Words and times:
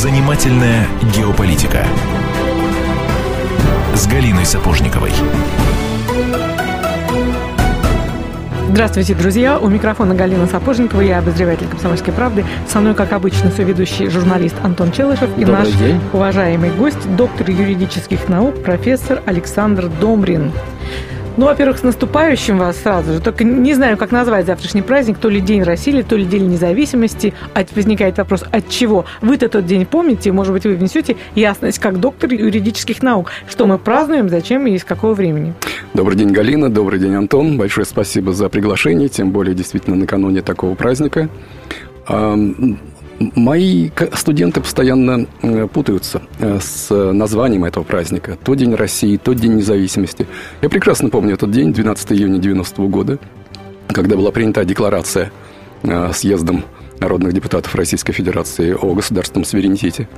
Занимательная 0.00 0.86
геополитика 1.14 1.84
с 3.94 4.06
Галиной 4.06 4.46
Сапожниковой. 4.46 5.12
Здравствуйте, 8.70 9.14
друзья. 9.14 9.58
У 9.58 9.68
микрофона 9.68 10.14
Галина 10.14 10.46
Сапожникова, 10.46 11.02
я 11.02 11.18
обозреватель 11.18 11.66
«Комсомольской 11.66 12.14
правды». 12.14 12.46
Со 12.66 12.80
мной, 12.80 12.94
как 12.94 13.12
обычно, 13.12 13.50
соведущий 13.50 14.08
журналист 14.08 14.56
Антон 14.62 14.90
Челышев 14.90 15.28
и 15.36 15.44
Добрый 15.44 15.66
наш 15.66 15.74
день. 15.74 16.00
уважаемый 16.14 16.70
гость, 16.70 17.14
доктор 17.14 17.50
юридических 17.50 18.26
наук, 18.30 18.62
профессор 18.62 19.20
Александр 19.26 19.90
Домрин. 20.00 20.50
Ну, 21.40 21.46
во-первых, 21.46 21.78
с 21.78 21.82
наступающим 21.82 22.58
вас 22.58 22.76
сразу 22.76 23.14
же. 23.14 23.20
Только 23.22 23.44
не 23.44 23.72
знаю, 23.72 23.96
как 23.96 24.12
назвать 24.12 24.44
завтрашний 24.44 24.82
праздник. 24.82 25.16
То 25.16 25.30
ли 25.30 25.40
День 25.40 25.62
России, 25.62 26.02
то 26.02 26.14
ли 26.14 26.26
День 26.26 26.48
независимости. 26.48 27.32
А 27.54 27.64
возникает 27.74 28.18
вопрос, 28.18 28.44
от 28.52 28.68
чего? 28.68 29.06
Вы-то 29.22 29.48
тот 29.48 29.64
день 29.64 29.86
помните? 29.86 30.32
Может 30.32 30.52
быть, 30.52 30.64
вы 30.64 30.74
внесете 30.74 31.16
ясность 31.34 31.78
как 31.78 31.98
доктор 31.98 32.30
юридических 32.30 33.02
наук. 33.02 33.30
Что 33.48 33.66
мы 33.66 33.78
празднуем, 33.78 34.28
зачем 34.28 34.66
и 34.66 34.72
из 34.72 34.84
какого 34.84 35.14
времени? 35.14 35.54
Добрый 35.94 36.18
день, 36.18 36.30
Галина. 36.30 36.68
Добрый 36.68 37.00
день, 37.00 37.14
Антон. 37.14 37.56
Большое 37.56 37.86
спасибо 37.86 38.34
за 38.34 38.50
приглашение, 38.50 39.08
тем 39.08 39.30
более 39.30 39.54
действительно 39.54 39.96
накануне 39.96 40.42
такого 40.42 40.74
праздника. 40.74 41.30
Мои 43.20 43.90
студенты 44.14 44.62
постоянно 44.62 45.26
э, 45.42 45.68
путаются 45.68 46.22
э, 46.38 46.58
с 46.58 46.88
названием 47.12 47.66
этого 47.66 47.84
праздника. 47.84 48.38
То 48.42 48.54
День 48.54 48.74
России, 48.74 49.18
то 49.18 49.34
День 49.34 49.56
независимости. 49.56 50.26
Я 50.62 50.70
прекрасно 50.70 51.10
помню 51.10 51.34
этот 51.34 51.50
день, 51.50 51.74
12 51.74 52.12
июня 52.12 52.38
90 52.38 52.80
года, 52.84 53.18
когда 53.88 54.16
была 54.16 54.30
принята 54.30 54.64
декларация 54.64 55.30
э, 55.82 56.12
съездом 56.14 56.64
народных 56.98 57.34
депутатов 57.34 57.74
Российской 57.74 58.14
Федерации 58.14 58.72
о 58.72 58.94
государственном 58.94 59.44
суверенитете. 59.44 60.08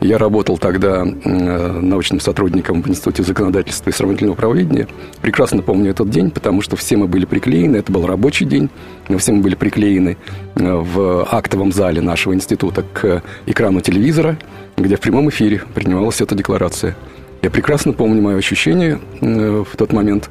Я 0.00 0.18
работал 0.18 0.58
тогда 0.58 1.04
э, 1.04 1.80
научным 1.80 2.20
сотрудником 2.20 2.82
в 2.82 2.88
Институте 2.88 3.22
законодательства 3.22 3.90
и 3.90 3.92
сравнительного 3.92 4.36
правоведения. 4.36 4.88
Прекрасно 5.22 5.62
помню 5.62 5.90
этот 5.90 6.10
день, 6.10 6.30
потому 6.30 6.60
что 6.62 6.76
все 6.76 6.96
мы 6.96 7.06
были 7.08 7.24
приклеены, 7.24 7.76
это 7.76 7.90
был 7.90 8.06
рабочий 8.06 8.44
день, 8.44 8.68
но 9.08 9.18
все 9.18 9.32
мы 9.32 9.42
были 9.42 9.54
приклеены 9.54 10.16
э, 10.54 10.74
в 10.74 11.26
актовом 11.30 11.72
зале 11.72 12.00
нашего 12.02 12.34
института 12.34 12.84
к 12.92 13.22
экрану 13.46 13.80
телевизора, 13.80 14.38
где 14.76 14.96
в 14.96 15.00
прямом 15.00 15.30
эфире 15.30 15.62
принималась 15.74 16.20
эта 16.20 16.34
декларация. 16.34 16.96
Я 17.42 17.50
прекрасно 17.50 17.92
помню 17.92 18.20
мое 18.20 18.36
ощущение 18.36 19.00
э, 19.20 19.64
в 19.70 19.76
тот 19.76 19.92
момент, 19.92 20.30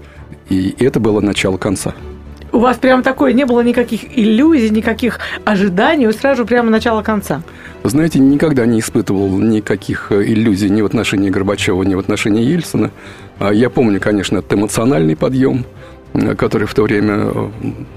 и 0.50 0.75
это 0.79 1.00
было 1.00 1.22
начало 1.22 1.57
конца. 1.57 1.95
У 2.56 2.59
вас 2.59 2.78
прям 2.78 3.03
такое, 3.03 3.34
не 3.34 3.45
было 3.45 3.59
никаких 3.59 4.17
иллюзий, 4.17 4.70
никаких 4.70 5.20
ожиданий, 5.44 6.08
вы 6.08 6.14
сразу 6.14 6.45
прямо 6.45 6.70
начало 6.70 7.02
конца. 7.02 7.42
Вы 7.84 7.89
знаете, 7.89 8.20
никогда 8.20 8.66
не 8.66 8.80
испытывал 8.80 9.28
никаких 9.39 10.09
э, 10.09 10.23
иллюзий 10.23 10.70
ни 10.70 10.81
в 10.81 10.86
отношении 10.86 11.30
Горбачева, 11.30 11.84
ни 11.84 11.95
в 11.95 12.00
отношении 12.00 12.45
Ельцина. 12.45 12.92
А 13.39 13.52
Я 13.52 13.70
помню, 13.70 14.00
конечно, 14.00 14.38
этот 14.38 14.53
эмоциональный 14.53 15.17
подъем, 15.17 15.66
э, 16.14 16.34
который 16.36 16.66
в 16.66 16.73
то 16.73 16.84
время, 16.84 17.16
э, 17.25 17.50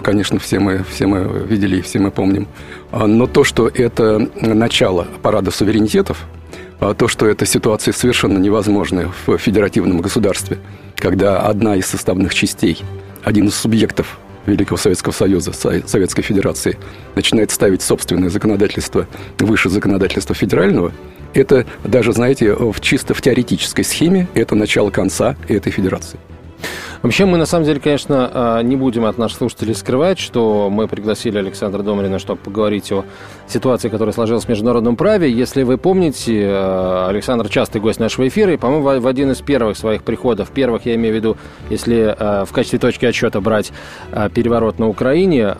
конечно, 0.02 0.40
все 0.40 0.58
мы, 0.58 0.82
все 0.90 1.06
мы 1.06 1.46
видели 1.46 1.76
и 1.76 1.80
все 1.80 2.00
мы 2.00 2.10
помним. 2.10 2.48
А, 2.90 3.06
Но 3.06 3.28
то, 3.28 3.44
что 3.44 3.68
это 3.68 4.28
начало 4.40 5.06
парада 5.22 5.52
суверенитетов, 5.52 6.26
а 6.80 6.94
то, 6.94 7.06
что 7.06 7.28
эта 7.28 7.46
ситуация 7.46 7.92
совершенно 7.92 8.38
невозможная 8.38 9.08
в 9.24 9.38
федеративном 9.38 10.00
государстве, 10.00 10.58
когда 10.96 11.42
одна 11.42 11.76
из 11.76 11.86
составных 11.86 12.34
частей, 12.34 12.82
один 13.22 13.46
из 13.46 13.54
субъектов 13.54 14.18
Великого 14.46 14.76
Советского 14.76 15.12
Союза, 15.12 15.52
Со- 15.52 15.86
Советской 15.86 16.22
Федерации, 16.22 16.78
начинает 17.14 17.50
ставить 17.50 17.82
собственное 17.82 18.30
законодательство 18.30 19.06
выше 19.38 19.68
законодательства 19.68 20.34
федерального, 20.34 20.92
это 21.34 21.66
даже, 21.84 22.12
знаете, 22.12 22.54
в 22.54 22.80
чисто 22.80 23.14
в 23.14 23.20
теоретической 23.20 23.84
схеме 23.84 24.28
это 24.34 24.54
начало 24.54 24.90
конца 24.90 25.36
этой 25.46 25.70
федерации. 25.70 26.18
Вообще, 27.02 27.26
мы 27.26 27.38
на 27.38 27.46
самом 27.46 27.64
деле, 27.64 27.78
конечно, 27.78 28.30
а, 28.32 28.62
не 28.62 28.74
будем 28.74 29.04
от 29.04 29.18
наших 29.18 29.38
слушателей 29.38 29.74
скрывать, 29.74 30.18
что 30.18 30.68
мы 30.68 30.88
пригласили 30.88 31.38
Александра 31.38 31.82
Домрина, 31.82 32.18
чтобы 32.18 32.40
поговорить 32.40 32.90
о 32.90 33.04
ситуации, 33.50 33.88
которая 33.88 34.12
сложилась 34.12 34.44
в 34.44 34.48
международном 34.48 34.96
праве. 34.96 35.30
Если 35.30 35.62
вы 35.62 35.78
помните, 35.78 36.46
а, 36.48 37.08
Александр 37.08 37.48
частый 37.48 37.80
гость 37.80 38.00
нашего 38.00 38.28
эфира, 38.28 38.52
и, 38.52 38.56
по-моему, 38.56 39.00
в- 39.00 39.06
один 39.06 39.30
из 39.30 39.38
первых 39.40 39.76
своих 39.76 40.02
приходов, 40.02 40.50
первых, 40.50 40.86
я 40.86 40.94
имею 40.94 41.14
в 41.14 41.16
виду, 41.16 41.36
если 41.70 42.14
а, 42.18 42.44
в 42.44 42.52
качестве 42.52 42.78
точки 42.78 43.06
отсчета 43.06 43.40
брать 43.40 43.72
а, 44.12 44.28
переворот 44.28 44.78
на 44.78 44.88
Украине, 44.88 45.54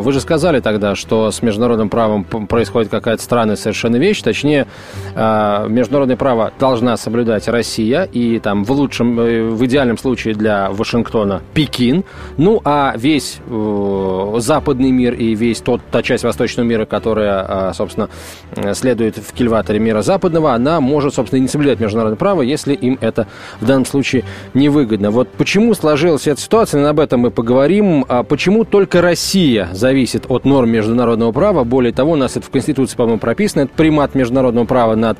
вы 0.00 0.12
же 0.12 0.20
сказали 0.20 0.60
тогда, 0.60 0.94
что 0.94 1.30
с 1.30 1.42
международным 1.42 1.88
правом 1.88 2.24
происходит 2.24 2.90
какая-то 2.90 3.22
странная 3.22 3.56
совершенно 3.56 3.96
вещь, 3.96 4.22
точнее, 4.22 4.66
международное 5.14 6.16
право 6.16 6.52
должна 6.58 6.96
соблюдать 6.96 7.48
Россия, 7.48 8.04
и 8.04 8.38
там 8.38 8.64
в 8.64 8.70
лучшем, 8.72 9.18
э, 9.20 9.42
в 9.44 9.64
идеальном 9.66 9.98
случае 9.98 10.34
для 10.34 10.70
Вашингтона 10.70 11.42
Пекин, 11.54 12.04
ну 12.36 12.60
а 12.64 12.94
весь 12.96 13.38
э, 13.48 14.34
западный 14.38 14.90
мир 14.90 15.14
и 15.14 15.34
весь 15.34 15.60
тот, 15.60 15.80
та 15.90 16.02
часть 16.02 16.24
восточного 16.24 16.66
мира, 16.66 16.84
которая, 16.84 17.11
а, 17.20 17.72
собственно, 17.74 18.08
э, 18.56 18.74
следует 18.74 19.18
в 19.18 19.32
кильваторе 19.32 19.78
мира 19.78 20.02
западного, 20.02 20.54
она 20.54 20.80
может, 20.80 21.14
собственно, 21.14 21.38
и 21.38 21.42
не 21.42 21.48
соблюдать 21.48 21.80
международное 21.80 22.18
право, 22.18 22.42
если 22.42 22.74
им 22.74 22.98
это 23.00 23.26
в 23.60 23.66
данном 23.66 23.86
случае 23.86 24.24
невыгодно. 24.54 25.10
Вот 25.10 25.28
почему 25.30 25.74
сложилась 25.74 26.26
эта 26.26 26.40
ситуация, 26.40 26.88
об 26.88 27.00
этом 27.00 27.20
мы 27.20 27.30
поговорим. 27.30 28.04
А 28.08 28.22
почему 28.22 28.64
только 28.64 29.02
Россия 29.02 29.68
зависит 29.72 30.26
от 30.28 30.44
норм 30.44 30.70
международного 30.70 31.32
права? 31.32 31.64
Более 31.64 31.92
того, 31.92 32.12
у 32.12 32.16
нас 32.16 32.36
это 32.36 32.46
в 32.46 32.50
Конституции, 32.50 32.96
по-моему, 32.96 33.18
прописано, 33.18 33.62
это 33.62 33.72
примат 33.74 34.14
международного 34.14 34.66
права 34.66 34.94
над 34.94 35.18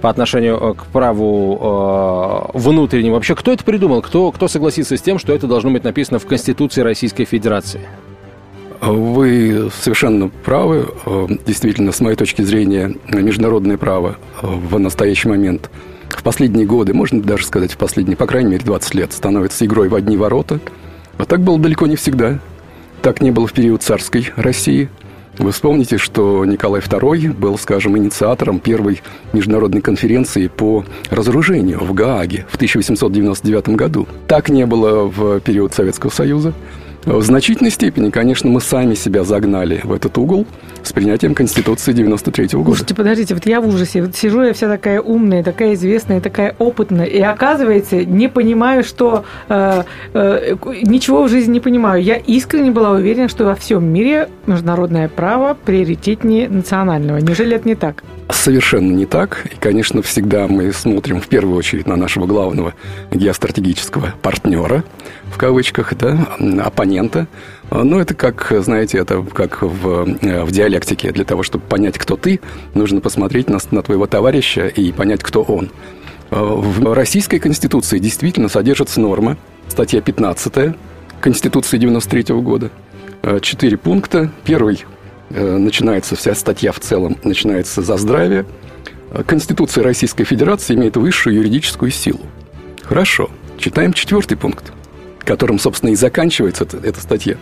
по 0.00 0.10
отношению 0.10 0.58
э, 0.60 0.74
к 0.74 0.86
праву 0.86 2.50
э, 2.54 2.58
внутреннему. 2.58 3.14
Вообще, 3.14 3.34
кто 3.34 3.52
это 3.52 3.64
придумал? 3.64 4.02
Кто, 4.02 4.32
кто 4.32 4.48
согласится 4.48 4.96
с 4.96 5.00
тем, 5.00 5.18
что 5.18 5.32
это 5.32 5.46
должно 5.46 5.70
быть 5.70 5.84
написано 5.84 6.18
в 6.18 6.26
Конституции 6.26 6.82
Российской 6.82 7.24
Федерации? 7.24 7.80
Вы 8.82 9.70
совершенно 9.80 10.28
правы. 10.28 10.88
Э, 11.06 11.28
Действительно, 11.46 11.92
с 11.92 12.00
моей 12.00 12.16
точки 12.16 12.42
зрения, 12.42 12.96
международное 13.08 13.76
право 13.76 14.16
э, 14.42 14.46
в 14.46 14.76
настоящий 14.80 15.28
момент 15.28 15.70
в 16.08 16.22
последние 16.24 16.66
годы, 16.66 16.92
можно 16.92 17.22
даже 17.22 17.46
сказать, 17.46 17.72
в 17.72 17.76
последние, 17.76 18.16
по 18.16 18.26
крайней 18.26 18.50
мере, 18.50 18.64
20 18.64 18.94
лет, 18.94 19.12
становится 19.12 19.64
игрой 19.64 19.88
в 19.88 19.94
одни 19.94 20.16
ворота. 20.16 20.58
А 21.16 21.24
так 21.24 21.42
было 21.42 21.60
далеко 21.60 21.86
не 21.86 21.94
всегда. 21.94 22.40
Так 23.02 23.20
не 23.20 23.30
было 23.30 23.46
в 23.46 23.52
период 23.52 23.82
царской 23.84 24.30
России. 24.34 24.88
Вы 25.38 25.52
вспомните, 25.52 25.96
что 25.96 26.44
Николай 26.44 26.80
II 26.80 27.34
был, 27.34 27.56
скажем, 27.58 27.96
инициатором 27.96 28.58
первой 28.58 29.00
международной 29.32 29.80
конференции 29.80 30.48
по 30.48 30.84
разоружению 31.08 31.78
в 31.78 31.94
Гааге 31.94 32.46
в 32.50 32.56
1899 32.56 33.70
году. 33.70 34.08
Так 34.26 34.48
не 34.48 34.66
было 34.66 35.04
в 35.04 35.40
период 35.40 35.72
Советского 35.72 36.10
Союза. 36.10 36.52
В 37.04 37.22
значительной 37.22 37.70
степени, 37.70 38.10
конечно, 38.10 38.48
мы 38.48 38.60
сами 38.60 38.94
себя 38.94 39.24
загнали 39.24 39.80
в 39.82 39.92
этот 39.92 40.16
угол 40.18 40.46
с 40.82 40.92
принятием 40.92 41.34
Конституции 41.34 41.92
93 41.92 42.48
года. 42.52 42.64
Слушайте, 42.64 42.94
подождите, 42.94 43.34
вот 43.34 43.46
я 43.46 43.60
в 43.60 43.68
ужасе. 43.68 44.02
Вот 44.02 44.16
сижу 44.16 44.42
я 44.42 44.52
вся 44.52 44.68
такая 44.68 45.00
умная, 45.00 45.42
такая 45.42 45.74
известная, 45.74 46.20
такая 46.20 46.54
опытная, 46.58 47.06
и 47.06 47.20
оказывается, 47.20 48.04
не 48.04 48.28
понимаю, 48.28 48.84
что 48.84 49.24
э, 49.48 49.82
э, 50.14 50.56
ничего 50.82 51.24
в 51.24 51.28
жизни 51.28 51.52
не 51.54 51.60
понимаю. 51.60 52.02
Я 52.02 52.16
искренне 52.16 52.70
была 52.70 52.92
уверена, 52.92 53.28
что 53.28 53.44
во 53.44 53.54
всем 53.54 53.84
мире 53.84 54.28
международное 54.46 55.08
право 55.08 55.54
приоритетнее 55.54 56.48
национального. 56.48 57.18
Неужели 57.18 57.56
это 57.56 57.68
не 57.68 57.74
так? 57.74 58.02
Совершенно 58.30 58.92
не 58.92 59.06
так. 59.06 59.46
И, 59.52 59.56
конечно, 59.58 60.02
всегда 60.02 60.48
мы 60.48 60.72
смотрим 60.72 61.20
в 61.20 61.28
первую 61.28 61.56
очередь 61.56 61.86
на 61.86 61.96
нашего 61.96 62.26
главного 62.26 62.74
геостратегического 63.10 64.14
партнера, 64.22 64.84
в 65.30 65.38
кавычках, 65.38 65.94
да, 65.96 66.26
оппонента. 66.64 67.26
Но 67.70 68.00
это 68.00 68.14
как, 68.14 68.52
знаете, 68.58 68.98
это 68.98 69.22
как 69.22 69.62
в, 69.62 70.04
в 70.04 70.50
диалектике. 70.50 71.10
Для 71.12 71.24
того, 71.24 71.42
чтобы 71.42 71.64
понять, 71.64 71.98
кто 71.98 72.16
ты, 72.16 72.40
нужно 72.74 73.00
посмотреть 73.00 73.48
на, 73.48 73.58
на 73.70 73.82
твоего 73.82 74.06
товарища 74.06 74.66
и 74.66 74.92
понять, 74.92 75.22
кто 75.22 75.42
он. 75.42 75.70
В 76.30 76.94
Российской 76.94 77.38
Конституции 77.38 77.98
действительно 77.98 78.48
содержится 78.48 79.00
норма, 79.00 79.36
статья 79.68 80.00
15 80.00 80.74
Конституции 81.20 81.78
93 81.78 82.34
года. 82.36 82.70
Четыре 83.40 83.76
пункта. 83.76 84.30
Первый 84.44 84.84
начинается 85.30 86.16
вся 86.16 86.34
статья 86.34 86.72
в 86.72 86.80
целом, 86.80 87.16
начинается 87.22 87.82
за 87.82 87.96
здравие. 87.96 88.44
Конституция 89.26 89.84
Российской 89.84 90.24
Федерации 90.24 90.74
имеет 90.74 90.96
высшую 90.96 91.36
юридическую 91.36 91.90
силу. 91.90 92.20
Хорошо. 92.82 93.30
Читаем 93.58 93.92
четвертый 93.92 94.36
пункт, 94.36 94.72
которым, 95.20 95.58
собственно, 95.58 95.90
и 95.90 95.94
заканчивается 95.94 96.66
эта 96.82 97.00
статья. 97.00 97.36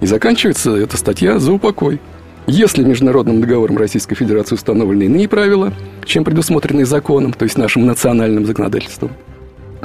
И 0.00 0.06
заканчивается 0.06 0.76
эта 0.76 0.96
статья 0.96 1.38
за 1.38 1.52
упокой. 1.52 2.00
Если 2.46 2.84
международным 2.84 3.40
договором 3.40 3.76
Российской 3.76 4.14
Федерации 4.14 4.54
установлены 4.54 5.04
иные 5.04 5.28
правила, 5.28 5.72
чем 6.04 6.22
предусмотренные 6.22 6.86
законом, 6.86 7.32
то 7.32 7.44
есть 7.44 7.58
нашим 7.58 7.86
национальным 7.86 8.46
законодательством, 8.46 9.10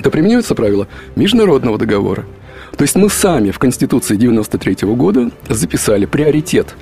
то 0.02 0.12
применяются 0.12 0.54
правила 0.54 0.88
международного 1.16 1.78
договора. 1.78 2.26
То 2.78 2.84
есть 2.84 2.96
мы 2.96 3.10
сами 3.10 3.52
в 3.52 3.60
Конституции 3.60 4.16
93 4.16 4.88
года 4.96 5.32
записали 5.50 6.06
приоритет 6.06 6.76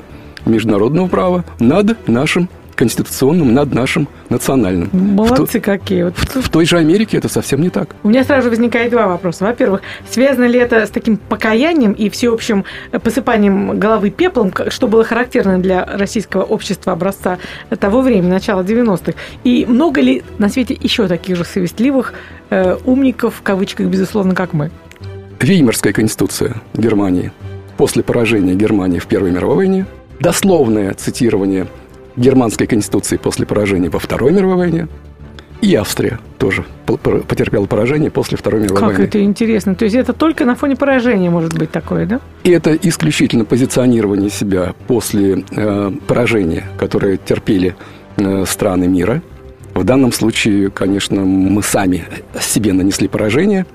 международного 0.45 1.07
права 1.07 1.45
над 1.59 2.07
нашим 2.07 2.49
конституционным 2.79 3.53
над 3.53 3.73
нашим 3.73 4.07
национальным. 4.29 4.89
Молодцы 4.93 5.59
в 5.59 5.63
какие. 5.63 6.03
Вот. 6.03 6.15
В, 6.15 6.41
в 6.43 6.49
той 6.49 6.65
же 6.65 6.77
Америке 6.77 7.17
это 7.17 7.27
совсем 7.27 7.61
не 7.61 7.69
так. 7.69 7.89
У 8.03 8.07
меня 8.09 8.23
сразу 8.23 8.49
возникает 8.49 8.91
два 8.91 9.07
вопроса. 9.07 9.43
Во-первых, 9.43 9.81
связано 10.09 10.45
ли 10.45 10.57
это 10.57 10.85
с 10.85 10.89
таким 10.89 11.17
покаянием 11.17 11.91
и 11.91 12.09
всеобщим 12.09 12.63
посыпанием 13.03 13.77
головы 13.77 14.11
пеплом, 14.11 14.53
что 14.69 14.87
было 14.87 15.03
характерно 15.03 15.59
для 15.59 15.83
российского 15.83 16.43
общества 16.43 16.93
образца 16.93 17.37
того 17.81 18.01
времени, 18.01 18.31
начала 18.31 18.61
90-х? 18.61 19.11
И 19.43 19.65
много 19.67 19.99
ли 19.99 20.23
на 20.37 20.47
свете 20.47 20.77
еще 20.81 21.09
таких 21.09 21.35
же 21.35 21.43
совестливых 21.43 22.13
э, 22.49 22.77
умников, 22.85 23.35
в 23.35 23.41
кавычках, 23.41 23.87
безусловно, 23.87 24.33
как 24.35 24.53
мы? 24.53 24.71
Веймарская 25.41 25.91
конституция 25.91 26.55
Германии 26.73 27.33
после 27.75 28.03
поражения 28.03 28.55
Германии 28.55 28.99
в 28.99 29.05
Первой 29.05 29.31
мировой 29.31 29.55
войне, 29.57 29.85
дословное 30.21 30.93
цитирование 30.93 31.67
германской 32.19 32.67
конституции 32.67 33.17
после 33.17 33.45
поражения 33.45 33.89
во 33.89 33.99
Второй 33.99 34.31
мировой 34.31 34.57
войне, 34.57 34.87
и 35.61 35.75
Австрия 35.75 36.19
тоже 36.37 36.63
потерпела 36.85 37.65
поражение 37.65 38.09
после 38.09 38.37
Второй 38.37 38.61
мировой 38.61 38.79
как 38.79 38.87
войны. 38.89 39.05
Как 39.05 39.09
это 39.09 39.23
интересно. 39.23 39.75
То 39.75 39.85
есть 39.85 39.95
это 39.95 40.13
только 40.13 40.45
на 40.45 40.55
фоне 40.55 40.77
поражения 40.77 41.29
может 41.29 41.57
быть 41.57 41.69
такое, 41.69 42.05
да? 42.05 42.21
И 42.43 42.51
это 42.51 42.73
исключительно 42.75 43.43
позиционирование 43.43 44.29
себя 44.29 44.73
после 44.87 45.43
э, 45.51 45.91
поражения, 46.07 46.63
которое 46.77 47.17
терпели 47.17 47.75
э, 48.15 48.45
страны 48.47 48.87
мира. 48.87 49.21
В 49.73 49.83
данном 49.83 50.13
случае, 50.13 50.71
конечно, 50.71 51.21
мы 51.21 51.61
сами 51.61 52.05
себе 52.39 52.71
нанесли 52.71 53.07
поражение, 53.07 53.65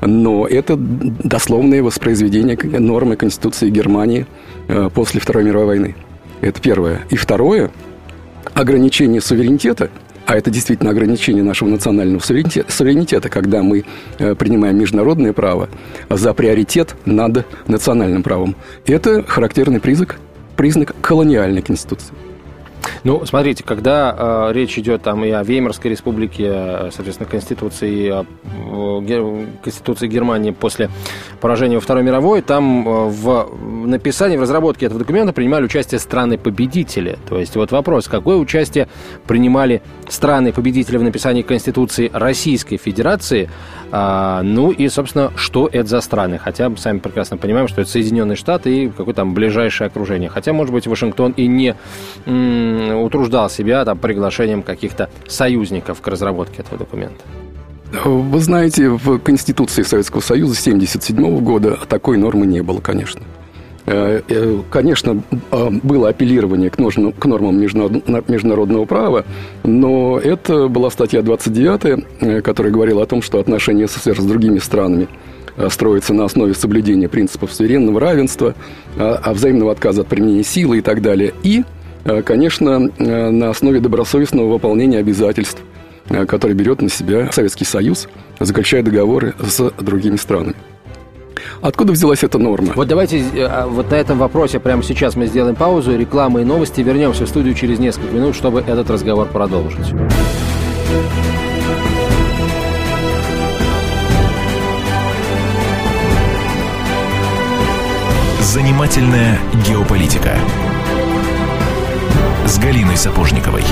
но 0.00 0.46
это 0.46 0.76
дословное 0.78 1.82
воспроизведение 1.82 2.58
нормы 2.80 3.16
Конституции 3.16 3.68
Германии 3.68 4.26
э, 4.68 4.88
после 4.94 5.20
Второй 5.20 5.44
мировой 5.44 5.66
войны. 5.66 5.94
Это 6.40 6.60
первое. 6.60 7.02
И 7.10 7.16
второе– 7.16 7.70
ограничение 8.54 9.20
суверенитета, 9.20 9.90
а 10.26 10.36
это 10.36 10.50
действительно 10.50 10.90
ограничение 10.90 11.42
нашего 11.42 11.68
национального 11.68 12.20
суверенитета, 12.20 13.28
когда 13.28 13.62
мы 13.62 13.84
э, 14.18 14.34
принимаем 14.34 14.78
международное 14.78 15.32
право 15.32 15.68
за 16.08 16.32
приоритет 16.32 16.94
над 17.04 17.46
национальным 17.68 18.22
правом. 18.22 18.56
Это 18.86 19.22
характерный 19.22 19.80
признак, 19.80 20.18
признак 20.56 20.94
колониальной 21.02 21.62
конституции. 21.62 22.14
Ну, 23.04 23.24
смотрите, 23.26 23.62
когда 23.64 24.48
э, 24.48 24.52
речь 24.52 24.78
идет 24.78 25.02
там 25.02 25.24
и 25.24 25.30
о 25.30 25.42
Веймарской 25.42 25.90
республике, 25.90 26.44
э, 26.46 26.90
соответственно, 26.92 27.28
Конституции, 27.28 28.12
э, 28.12 29.50
Конституции 29.62 30.06
Германии 30.06 30.50
после 30.52 30.90
поражения 31.40 31.76
во 31.76 31.80
Второй 31.80 32.02
мировой, 32.02 32.42
там 32.42 32.88
э, 32.88 33.08
в 33.08 33.48
написании, 33.86 34.36
в 34.36 34.40
разработке 34.40 34.86
этого 34.86 35.00
документа 35.00 35.32
принимали 35.32 35.64
участие 35.64 35.98
страны-победители. 35.98 37.18
То 37.28 37.38
есть 37.38 37.56
вот 37.56 37.72
вопрос, 37.72 38.08
какое 38.08 38.36
участие 38.36 38.88
принимали 39.26 39.82
страны-победители 40.08 40.96
в 40.96 41.02
написании 41.02 41.42
Конституции 41.42 42.10
Российской 42.12 42.76
Федерации, 42.76 43.50
а, 43.96 44.42
ну 44.42 44.72
и, 44.72 44.88
собственно, 44.88 45.30
что 45.36 45.68
это 45.70 45.88
за 45.88 46.00
страны? 46.00 46.38
Хотя 46.38 46.68
мы 46.68 46.76
сами 46.78 46.98
прекрасно 46.98 47.36
понимаем, 47.36 47.68
что 47.68 47.80
это 47.80 47.90
Соединенные 47.90 48.34
Штаты 48.34 48.76
и 48.76 48.88
какое-то 48.88 49.20
там 49.20 49.34
ближайшее 49.34 49.86
окружение. 49.86 50.28
Хотя, 50.28 50.52
может 50.52 50.72
быть, 50.72 50.88
Вашингтон 50.88 51.32
и 51.36 51.46
не 51.46 51.76
утруждал 52.94 53.50
себя 53.50 53.84
там, 53.84 53.98
приглашением 53.98 54.62
каких-то 54.62 55.08
союзников 55.26 56.00
к 56.00 56.08
разработке 56.08 56.62
этого 56.62 56.78
документа. 56.78 57.24
Вы 58.04 58.40
знаете, 58.40 58.88
в 58.88 59.18
Конституции 59.18 59.82
Советского 59.82 60.20
Союза 60.20 60.58
1977 60.60 61.44
года 61.44 61.78
такой 61.88 62.16
нормы 62.16 62.46
не 62.46 62.62
было, 62.62 62.80
конечно. 62.80 63.22
Э, 63.86 64.22
э, 64.26 64.60
конечно, 64.70 65.22
а, 65.50 65.70
было 65.70 66.08
апеллирование 66.08 66.70
к, 66.70 66.78
нормам 66.78 67.60
международного 67.60 68.86
права, 68.86 69.24
но 69.62 70.18
это 70.18 70.68
была 70.68 70.90
статья 70.90 71.20
29, 71.20 72.04
э, 72.20 72.40
которая 72.40 72.72
говорила 72.72 73.02
о 73.02 73.06
том, 73.06 73.20
что 73.20 73.38
отношения 73.38 73.86
СССР 73.86 74.20
с 74.20 74.24
другими 74.24 74.58
странами 74.58 75.08
строятся 75.68 76.14
на 76.14 76.24
основе 76.24 76.54
соблюдения 76.54 77.08
принципов 77.08 77.52
суверенного 77.52 78.00
равенства, 78.00 78.54
а, 78.96 79.20
а 79.22 79.34
взаимного 79.34 79.72
отказа 79.72 80.00
от 80.00 80.08
применения 80.08 80.44
силы 80.44 80.78
и 80.78 80.80
так 80.80 81.02
далее. 81.02 81.34
И, 81.42 81.62
конечно, 82.24 82.90
на 82.98 83.50
основе 83.50 83.80
добросовестного 83.80 84.52
выполнения 84.52 84.98
обязательств, 84.98 85.62
которые 86.08 86.56
берет 86.56 86.82
на 86.82 86.88
себя 86.88 87.30
Советский 87.32 87.64
Союз, 87.64 88.08
заключая 88.40 88.82
договоры 88.82 89.34
с 89.40 89.70
другими 89.78 90.16
странами. 90.16 90.56
Откуда 91.60 91.92
взялась 91.92 92.22
эта 92.22 92.38
норма? 92.38 92.72
Вот 92.74 92.88
давайте 92.88 93.20
э, 93.20 93.42
а, 93.42 93.66
вот 93.66 93.90
на 93.90 93.94
этом 93.94 94.18
вопросе 94.18 94.60
прямо 94.60 94.82
сейчас 94.82 95.16
мы 95.16 95.26
сделаем 95.26 95.54
паузу, 95.56 95.96
рекламы 95.96 96.42
и 96.42 96.44
новости. 96.44 96.80
Вернемся 96.82 97.24
в 97.24 97.28
студию 97.28 97.54
через 97.54 97.78
несколько 97.78 98.14
минут, 98.14 98.34
чтобы 98.36 98.60
этот 98.60 98.90
разговор 98.90 99.26
продолжить. 99.28 99.86
Занимательная 108.40 109.38
геополитика 109.66 110.36
с 112.54 112.58
Галиной 112.60 112.96
Сапожниковой. 112.96 113.64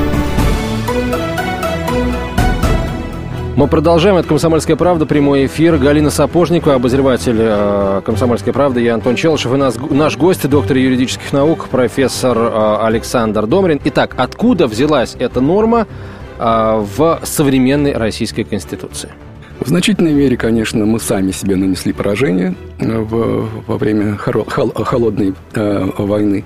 Мы 3.54 3.68
продолжаем. 3.68 4.16
Это 4.16 4.26
«Комсомольская 4.26 4.74
правда», 4.74 5.06
прямой 5.06 5.46
эфир. 5.46 5.76
Галина 5.76 6.10
Сапожникова, 6.10 6.74
обозреватель 6.74 7.36
э, 7.38 8.02
«Комсомольской 8.04 8.52
правды», 8.52 8.80
я 8.80 8.94
Антон 8.94 9.14
Челышев. 9.14 9.54
И 9.54 9.56
нас, 9.56 9.76
наш 9.90 10.16
гость, 10.16 10.48
доктор 10.48 10.78
юридических 10.78 11.32
наук, 11.32 11.68
профессор 11.68 12.36
э, 12.36 12.76
Александр 12.80 13.46
Домрин. 13.46 13.80
Итак, 13.84 14.14
откуда 14.16 14.66
взялась 14.66 15.14
эта 15.16 15.40
норма 15.40 15.86
э, 16.40 16.84
в 16.96 17.20
современной 17.22 17.92
Российской 17.92 18.42
Конституции? 18.42 19.10
В 19.60 19.68
значительной 19.68 20.12
мере, 20.12 20.36
конечно, 20.36 20.84
мы 20.86 20.98
сами 20.98 21.30
себе 21.30 21.54
нанесли 21.54 21.92
поражение 21.92 22.56
в, 22.80 23.48
во 23.64 23.78
время 23.78 24.16
холодной 24.16 25.34
э, 25.54 25.88
войны. 25.98 26.44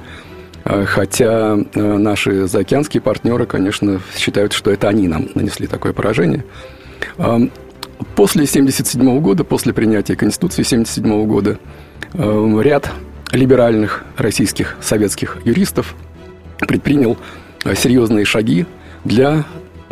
Э, 0.67 0.85
хотя 0.85 1.57
э, 1.57 1.81
наши 1.97 2.47
заокеанские 2.49 3.01
партнеры, 3.01 3.47
конечно, 3.47 4.01
считают, 4.17 4.53
что 4.53 4.71
это 4.71 4.89
они 4.89 5.09
нам 5.09 5.29
нанесли 5.35 5.67
такое 5.67 5.93
поражение. 5.93 6.45
После 8.15 8.43
1977 8.43 9.21
года, 9.21 9.45
после 9.45 9.73
принятия 9.73 10.17
Конституции 10.17 10.63
1977 10.63 11.27
года, 11.27 11.59
ряд 12.63 12.91
либеральных 13.33 14.05
российских 14.17 14.77
советских 14.81 15.39
юристов 15.45 15.95
предпринял 16.59 17.17
э, 17.65 17.75
серьезные 17.75 18.25
шаги 18.25 18.67
для 19.05 19.45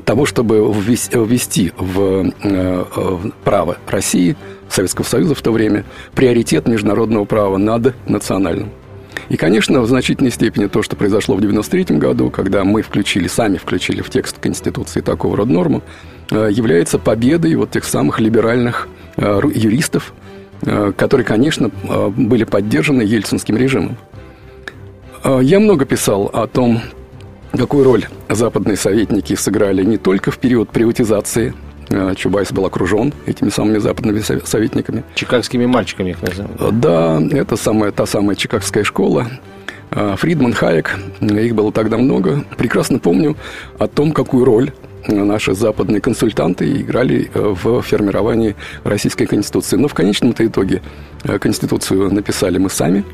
того, 0.05 0.27
чтобы 0.27 0.57
ввести 0.57 1.73
в 1.79 2.31
право 3.43 3.79
России, 3.87 4.37
Советского 4.69 5.05
Союза 5.05 5.35
в 5.35 5.41
то 5.41 5.51
время, 5.51 5.85
приоритет 6.15 6.67
международного 6.69 7.25
права 7.25 7.57
над 7.57 7.95
национальным. 8.07 8.71
И, 9.29 9.37
конечно, 9.37 9.81
в 9.81 9.87
значительной 9.87 10.31
степени 10.31 10.67
то, 10.67 10.83
что 10.83 10.97
произошло 10.97 11.35
в 11.35 11.39
1993 11.39 11.99
году, 11.99 12.31
когда 12.31 12.65
мы 12.65 12.83
включили, 12.83 13.27
сами 13.27 13.57
включили 13.57 14.03
в 14.03 14.11
текст 14.11 14.39
Конституции 14.39 15.01
такого 15.01 15.37
рода 15.37 15.53
норму, 15.53 15.83
э, 16.31 16.49
является 16.51 16.99
победой 16.99 17.55
вот 17.55 17.71
тех 17.71 17.85
самых 17.85 18.21
либеральных 18.21 18.89
э, 19.17 19.41
юристов, 19.55 20.13
э, 20.63 20.93
которые, 20.97 21.25
конечно, 21.25 21.71
были 22.17 22.45
поддержаны 22.45 23.03
ельцинским 23.03 23.57
режимом. 23.57 23.97
Я 25.41 25.59
много 25.59 25.87
писал 25.87 26.27
о 26.35 26.47
том, 26.47 26.83
какую 27.53 27.85
роль 27.85 28.05
западные 28.29 28.77
советники 28.77 29.35
сыграли 29.35 29.83
не 29.83 29.97
только 29.97 30.31
в 30.31 30.37
период 30.39 30.69
приватизации 30.69 31.55
Чубайс 32.17 32.53
был 32.53 32.67
окружен 32.67 33.13
этими 33.27 33.49
самыми 33.49 33.79
западными 33.79 34.21
советниками. 34.21 35.05
Чикагскими 35.15 35.67
мальчиками 35.67 36.11
их 36.11 36.23
называют. 36.23 36.61
Э, 36.61 36.71
да, 36.73 37.23
это 37.33 37.57
самая, 37.57 37.93
та 37.93 38.07
самая 38.07 38.37
чикагская 38.37 38.85
школа. 38.85 39.27
Э, 39.91 40.15
Фридман, 40.19 40.53
Хайек, 40.53 40.99
их 41.21 41.55
было 41.55 41.73
тогда 41.73 41.97
много. 41.97 42.45
Прекрасно 42.57 42.99
помню 42.99 43.37
о 43.79 43.87
том, 43.87 44.13
какую 44.13 44.45
роль 44.45 44.73
наши 45.07 45.55
западные 45.55 46.01
консультанты 46.01 46.81
играли 46.81 47.31
в 47.35 47.83
формировании 47.83 48.57
Российской 48.85 49.27
Конституции. 49.27 49.77
Но 49.77 49.89
в 49.89 49.95
конечном-то 49.95 50.47
итоге 50.47 50.81
Конституцию 51.41 52.13
написали 52.13 52.57
мы 52.57 52.71
сами. 52.71 53.05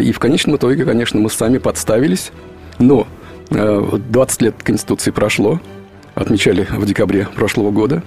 И 0.00 0.10
в 0.10 0.18
конечном 0.18 0.56
итоге, 0.56 0.84
конечно, 0.84 1.20
мы 1.20 1.30
сами 1.30 1.58
подставились. 1.58 2.32
Но 2.80 3.06
20 3.50 4.42
лет 4.42 4.56
Конституции 4.64 5.12
прошло, 5.12 5.60
отмечали 6.14 6.66
в 6.70 6.84
декабре 6.86 7.28
прошлого 7.34 7.70
года. 7.70 8.02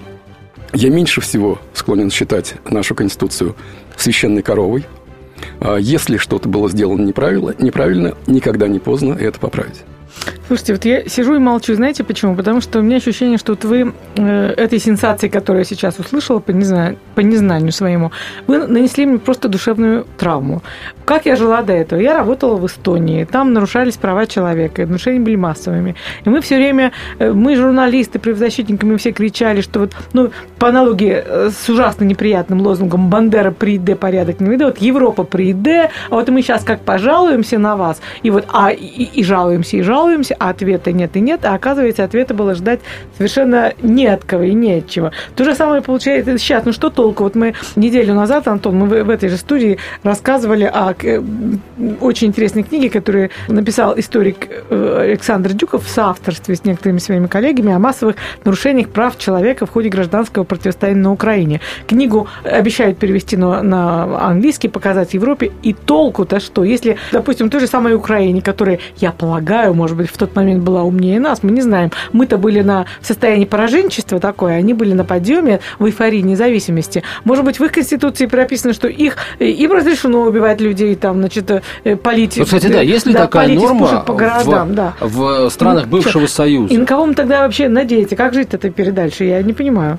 Я 0.72 0.90
меньше 0.90 1.20
всего 1.20 1.58
склонен 1.72 2.10
считать 2.10 2.56
нашу 2.68 2.94
Конституцию 2.94 3.56
священной 3.96 4.42
коровой. 4.42 4.84
А 5.60 5.76
если 5.76 6.16
что-то 6.16 6.48
было 6.48 6.68
сделано 6.68 7.02
неправильно, 7.02 7.54
неправильно, 7.58 8.14
никогда 8.26 8.68
не 8.68 8.78
поздно 8.78 9.14
это 9.14 9.38
поправить. 9.38 9.84
Слушайте, 10.48 10.72
вот 10.72 10.84
я 10.86 11.08
сижу 11.08 11.34
и 11.34 11.38
молчу. 11.38 11.74
Знаете 11.74 12.04
почему? 12.04 12.34
Потому 12.34 12.62
что 12.62 12.78
у 12.78 12.82
меня 12.82 12.96
ощущение, 12.96 13.36
что 13.36 13.52
вот 13.52 13.64
вы 13.64 13.92
э, 14.16 14.54
этой 14.56 14.78
сенсации, 14.78 15.28
которую 15.28 15.60
я 15.60 15.64
сейчас 15.64 15.98
услышала 15.98 16.38
по, 16.38 16.52
незна... 16.52 16.96
по 17.14 17.20
незнанию 17.20 17.70
своему, 17.70 18.12
вы 18.46 18.66
нанесли 18.66 19.04
мне 19.04 19.18
просто 19.18 19.48
душевную 19.48 20.06
травму. 20.16 20.62
Как 21.04 21.26
я 21.26 21.36
жила 21.36 21.60
до 21.60 21.74
этого? 21.74 22.00
Я 22.00 22.16
работала 22.16 22.56
в 22.56 22.66
Эстонии. 22.66 23.24
Там 23.24 23.52
нарушались 23.52 23.98
права 23.98 24.26
человека, 24.26 24.86
нарушения 24.86 25.20
были 25.20 25.36
массовыми. 25.36 25.96
И 26.24 26.30
мы 26.30 26.40
все 26.40 26.56
время, 26.56 26.92
э, 27.18 27.30
мы 27.30 27.54
журналисты, 27.54 28.18
правозащитники, 28.18 28.86
мы 28.86 28.96
все 28.96 29.12
кричали, 29.12 29.60
что 29.60 29.80
вот, 29.80 29.92
ну, 30.14 30.30
по 30.58 30.68
аналогии 30.68 31.22
э, 31.24 31.50
с 31.50 31.68
ужасно 31.68 32.04
неприятным 32.04 32.62
лозунгом 32.62 33.10
«Бандера 33.10 33.50
при 33.50 33.76
ИД 33.76 33.98
порядок 33.98 34.40
не 34.40 34.56
вот 34.56 34.78
Европа 34.78 35.24
при 35.24 35.50
ИД, 35.50 35.90
а 36.08 36.14
вот 36.14 36.28
мы 36.30 36.40
сейчас 36.40 36.64
как 36.64 36.80
пожалуемся 36.80 37.58
на 37.58 37.76
вас, 37.76 38.00
и 38.22 38.30
вот, 38.30 38.46
а, 38.50 38.70
и, 38.70 39.04
и 39.04 39.22
жалуемся, 39.22 39.76
и 39.76 39.82
жалуемся, 39.82 40.07
а 40.38 40.50
ответа 40.50 40.92
нет 40.92 41.16
и 41.16 41.20
нет, 41.20 41.44
а 41.44 41.54
оказывается, 41.54 42.04
ответа 42.04 42.34
было 42.34 42.54
ждать 42.54 42.80
совершенно 43.16 43.72
не 43.82 44.06
от 44.06 44.24
кого 44.24 44.44
и 44.44 44.54
не 44.54 44.74
от 44.74 44.88
чего. 44.88 45.10
То 45.36 45.44
же 45.44 45.54
самое 45.54 45.82
получается 45.82 46.38
сейчас. 46.38 46.64
Ну 46.64 46.72
что 46.72 46.90
толку? 46.90 47.24
Вот 47.24 47.34
мы 47.34 47.54
неделю 47.76 48.14
назад, 48.14 48.48
Антон, 48.48 48.76
мы 48.76 49.04
в, 49.04 49.10
этой 49.10 49.28
же 49.28 49.36
студии 49.36 49.78
рассказывали 50.02 50.64
о 50.64 50.94
э, 51.02 51.22
очень 52.00 52.28
интересной 52.28 52.62
книге, 52.62 52.90
которую 52.90 53.30
написал 53.48 53.98
историк 53.98 54.48
э, 54.70 55.00
Александр 55.10 55.52
Дюков 55.52 55.84
в 55.84 55.88
соавторстве 55.88 56.54
с 56.54 56.64
некоторыми 56.64 56.98
своими 56.98 57.26
коллегами 57.26 57.72
о 57.72 57.78
массовых 57.78 58.16
нарушениях 58.44 58.88
прав 58.88 59.18
человека 59.18 59.66
в 59.66 59.70
ходе 59.70 59.88
гражданского 59.88 60.44
противостояния 60.44 61.02
на 61.02 61.12
Украине. 61.12 61.60
Книгу 61.86 62.28
обещают 62.44 62.98
перевести 62.98 63.36
на, 63.36 63.62
на 63.62 64.28
английский, 64.28 64.68
показать 64.68 65.14
Европе. 65.14 65.52
И 65.62 65.72
толку-то 65.72 66.40
что? 66.40 66.64
Если, 66.64 66.96
допустим, 67.12 67.50
той 67.50 67.60
же 67.60 67.66
самой 67.66 67.94
Украине, 67.94 68.42
которая, 68.42 68.78
я 68.96 69.12
полагаю, 69.12 69.74
может 69.74 69.96
быть, 69.98 70.10
в 70.10 70.16
тот 70.16 70.34
момент 70.34 70.62
была 70.62 70.82
умнее 70.82 71.20
нас, 71.20 71.42
мы 71.42 71.50
не 71.50 71.60
знаем. 71.60 71.90
Мы-то 72.12 72.38
были 72.38 72.62
на 72.62 72.86
состоянии 73.00 73.44
пораженчества 73.44 74.20
такое, 74.20 74.54
они 74.54 74.74
были 74.74 74.92
на 74.92 75.04
подъеме 75.04 75.60
в 75.78 75.86
эйфории 75.86 76.20
независимости. 76.20 77.02
Может 77.24 77.44
быть, 77.44 77.58
в 77.58 77.64
их 77.64 77.72
конституции 77.72 78.26
прописано, 78.26 78.72
что 78.72 78.88
их, 78.88 79.16
им 79.38 79.72
разрешено 79.72 80.22
убивать 80.22 80.60
людей, 80.60 80.94
там, 80.94 81.18
значит, 81.18 81.50
э, 81.84 81.96
политики. 81.96 82.40
Ну, 82.40 82.44
кстати, 82.44 82.66
да, 82.68 82.80
если 82.80 83.12
да, 83.12 83.20
такая 83.20 83.48
норма 83.48 84.00
по 84.06 84.14
городам, 84.14 84.68
в, 84.70 84.74
да. 84.74 84.94
в 85.00 85.50
странах 85.50 85.84
ну, 85.84 85.90
бывшего? 85.90 86.26
Союза. 86.28 86.72
И 86.72 86.78
на 86.78 86.86
кого 86.86 87.06
мы 87.06 87.14
тогда 87.14 87.42
вообще 87.42 87.68
надеяться? 87.68 88.16
Как 88.16 88.34
жить 88.34 88.48
это 88.52 88.70
передальше? 88.70 89.24
Я 89.24 89.42
не 89.42 89.52
понимаю. 89.52 89.98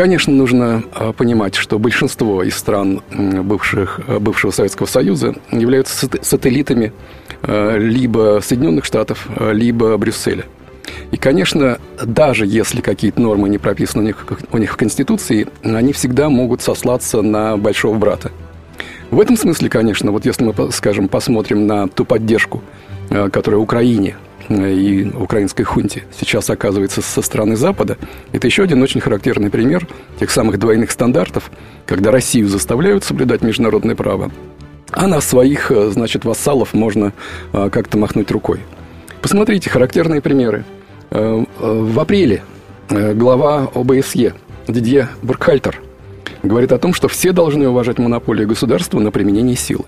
Конечно, 0.00 0.32
нужно 0.32 0.82
а, 0.94 1.12
понимать, 1.12 1.56
что 1.56 1.78
большинство 1.78 2.42
из 2.42 2.56
стран 2.56 3.02
бывших, 3.10 4.00
а, 4.08 4.18
бывшего 4.18 4.50
Советского 4.50 4.86
Союза 4.86 5.34
являются 5.50 6.08
сателлитами 6.22 6.94
а, 7.42 7.76
либо 7.76 8.40
Соединенных 8.42 8.86
Штатов, 8.86 9.28
либо 9.52 9.94
Брюсселя. 9.98 10.46
И, 11.10 11.18
конечно, 11.18 11.78
даже 12.02 12.46
если 12.46 12.80
какие-то 12.80 13.20
нормы 13.20 13.50
не 13.50 13.58
прописаны 13.58 14.02
у 14.02 14.06
них, 14.06 14.26
у 14.52 14.56
них 14.56 14.72
в 14.72 14.76
Конституции, 14.78 15.48
они 15.62 15.92
всегда 15.92 16.30
могут 16.30 16.62
сослаться 16.62 17.20
на 17.20 17.58
большого 17.58 17.98
брата. 17.98 18.32
В 19.10 19.20
этом 19.20 19.36
смысле, 19.36 19.68
конечно, 19.68 20.12
вот 20.12 20.24
если 20.24 20.44
мы, 20.44 20.72
скажем, 20.72 21.08
посмотрим 21.08 21.66
на 21.66 21.88
ту 21.88 22.06
поддержку, 22.06 22.62
которая 23.10 23.60
Украине 23.60 24.16
и 24.50 25.08
украинской 25.16 25.62
хунте 25.62 26.04
сейчас 26.18 26.50
оказывается 26.50 27.02
со 27.02 27.22
стороны 27.22 27.56
Запада, 27.56 27.96
это 28.32 28.46
еще 28.46 28.64
один 28.64 28.82
очень 28.82 29.00
характерный 29.00 29.50
пример 29.50 29.86
тех 30.18 30.30
самых 30.30 30.58
двойных 30.58 30.90
стандартов, 30.90 31.50
когда 31.86 32.10
Россию 32.10 32.48
заставляют 32.48 33.04
соблюдать 33.04 33.42
международное 33.42 33.94
право, 33.94 34.30
а 34.90 35.06
на 35.06 35.20
своих, 35.20 35.70
э, 35.70 35.90
значит, 35.90 36.24
вассалов 36.24 36.74
можно 36.74 37.12
э, 37.52 37.70
как-то 37.70 37.96
махнуть 37.96 38.30
рукой. 38.30 38.60
Посмотрите, 39.22 39.70
характерные 39.70 40.20
примеры. 40.20 40.64
Э, 41.10 41.44
в 41.58 42.00
апреле 42.00 42.42
глава 42.88 43.70
ОБСЕ 43.72 44.34
Дидье 44.66 45.08
Буркхальтер 45.22 45.80
говорит 46.42 46.72
о 46.72 46.78
том, 46.78 46.92
что 46.92 47.06
все 47.08 47.32
должны 47.32 47.68
уважать 47.68 47.98
монополию 47.98 48.48
государства 48.48 48.98
на 48.98 49.10
применение 49.10 49.56
силы. 49.56 49.84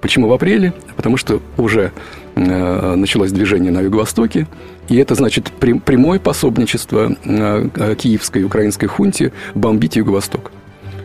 Почему 0.00 0.28
в 0.28 0.32
апреле? 0.32 0.74
Потому 0.96 1.16
что 1.16 1.40
уже 1.56 1.84
э, 1.84 1.90
началось 2.34 3.32
движение 3.32 3.70
на 3.70 3.80
Юго-Востоке, 3.80 4.46
и 4.88 4.96
это 4.96 5.14
значит 5.14 5.50
прямое 5.52 6.18
пособничество 6.18 7.16
э, 7.24 7.94
киевской 7.96 8.42
и 8.42 8.44
украинской 8.44 8.86
хунте 8.86 9.32
бомбить 9.54 9.96
Юго-Восток. 9.96 10.50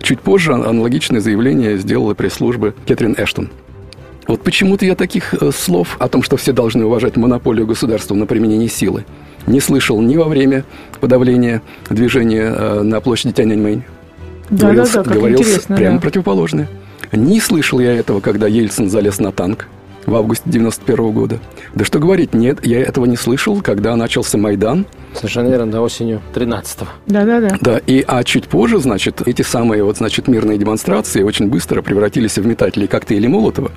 Чуть 0.02 0.22
позже 0.22 0.54
аналогичное 0.54 1.20
заявление 1.20 1.78
сделала 1.78 2.14
пресс-служба 2.14 2.74
Кэтрин 2.88 3.16
Эштон. 3.18 3.50
Вот 4.28 4.44
почему-то 4.44 4.86
я 4.86 4.96
таких 4.96 5.34
э, 5.34 5.52
слов 5.52 5.96
о 6.00 6.08
том, 6.08 6.24
что 6.24 6.38
все 6.38 6.52
должны 6.52 6.86
уважать 6.86 7.16
монополию 7.16 7.66
государства 7.66 8.16
на 8.16 8.26
применение 8.26 8.70
силы, 8.70 9.06
не 9.48 9.60
слышал 9.60 10.00
ни 10.02 10.18
во 10.18 10.26
время 10.26 10.66
подавления 11.00 11.62
движения 11.90 12.54
э, 12.56 12.82
на 12.82 13.02
площади 13.02 13.34
Тяньаньмэнь. 13.34 13.84
Да, 14.50 14.68
говорилось, 14.68 14.92
да, 14.92 15.04
да, 15.04 15.14
говорилось 15.14 15.60
прямо 15.68 15.96
да. 15.96 16.02
противоположное. 16.02 16.70
Не 17.12 17.40
слышал 17.40 17.80
я 17.80 17.94
этого, 17.94 18.20
когда 18.20 18.48
Ельцин 18.48 18.90
залез 18.90 19.20
на 19.20 19.32
танк 19.32 19.68
в 20.10 20.16
августе 20.16 20.50
91 20.50 21.12
года. 21.12 21.40
Да 21.74 21.86
что 21.86 22.00
говорить, 22.00 22.34
нет, 22.34 22.66
я 22.66 22.82
этого 22.82 23.06
не 23.06 23.16
слышал, 23.16 23.62
когда 23.62 23.96
начался 23.96 24.38
Майдан. 24.38 24.86
Совершенно 25.14 25.50
верно, 25.50 25.72
до 25.72 25.82
осенью 25.82 26.22
13-го. 26.34 26.88
Да-да-да. 27.08 27.58
Да, 27.62 27.78
и, 27.78 28.04
а 28.08 28.24
чуть 28.24 28.48
позже, 28.48 28.80
значит, 28.80 29.22
эти 29.26 29.42
самые 29.42 29.84
вот, 29.84 29.98
значит, 29.98 30.28
мирные 30.28 30.58
демонстрации 30.58 31.24
очень 31.24 31.48
быстро 31.48 31.82
превратились 31.82 32.38
в 32.38 32.46
метателей 32.46 32.88
коктейлей 32.88 33.28
Молотова. 33.28 33.72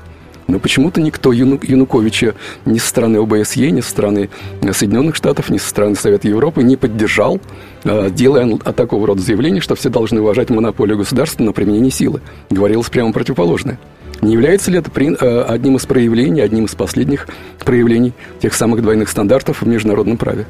Но 0.49 0.59
почему-то 0.59 1.01
никто 1.01 1.33
Яну, 1.33 1.59
Януковича 1.63 2.35
ни 2.67 2.79
со 2.79 2.89
стороны 2.89 3.19
ОБСЕ, 3.19 3.71
ни 3.71 3.81
со 3.81 3.91
стороны 3.91 4.29
Соединенных 4.73 5.15
Штатов, 5.15 5.51
ни 5.51 5.59
со 5.59 5.69
стороны 5.69 5.95
Совета 5.95 6.29
Европы 6.29 6.63
не 6.63 6.77
поддержал, 6.77 7.41
э, 7.85 8.11
делая 8.11 8.57
такого 8.59 9.07
рода 9.07 9.23
заявление, 9.23 9.61
что 9.61 9.77
все 9.77 9.89
должны 9.89 10.21
уважать 10.21 10.51
монополию 10.51 10.99
государства 10.99 11.45
на 11.45 11.53
применение 11.53 11.93
силы. 11.93 12.21
Говорилось 12.51 12.91
прямо 12.91 13.13
противоположное. 13.13 13.79
Не 14.23 14.35
является 14.35 14.71
ли 14.71 14.79
это 14.79 14.91
э, 15.01 15.43
одним 15.43 15.77
из 15.77 15.85
проявлений, 15.85 16.41
одним 16.41 16.67
из 16.67 16.75
последних 16.77 17.27
проявлений 17.65 18.13
тех 18.41 18.55
самых 18.55 18.81
двойных 18.81 19.09
стандартов 19.09 19.63
в 19.63 19.67
международном 19.67 20.17
праве? 20.17 20.47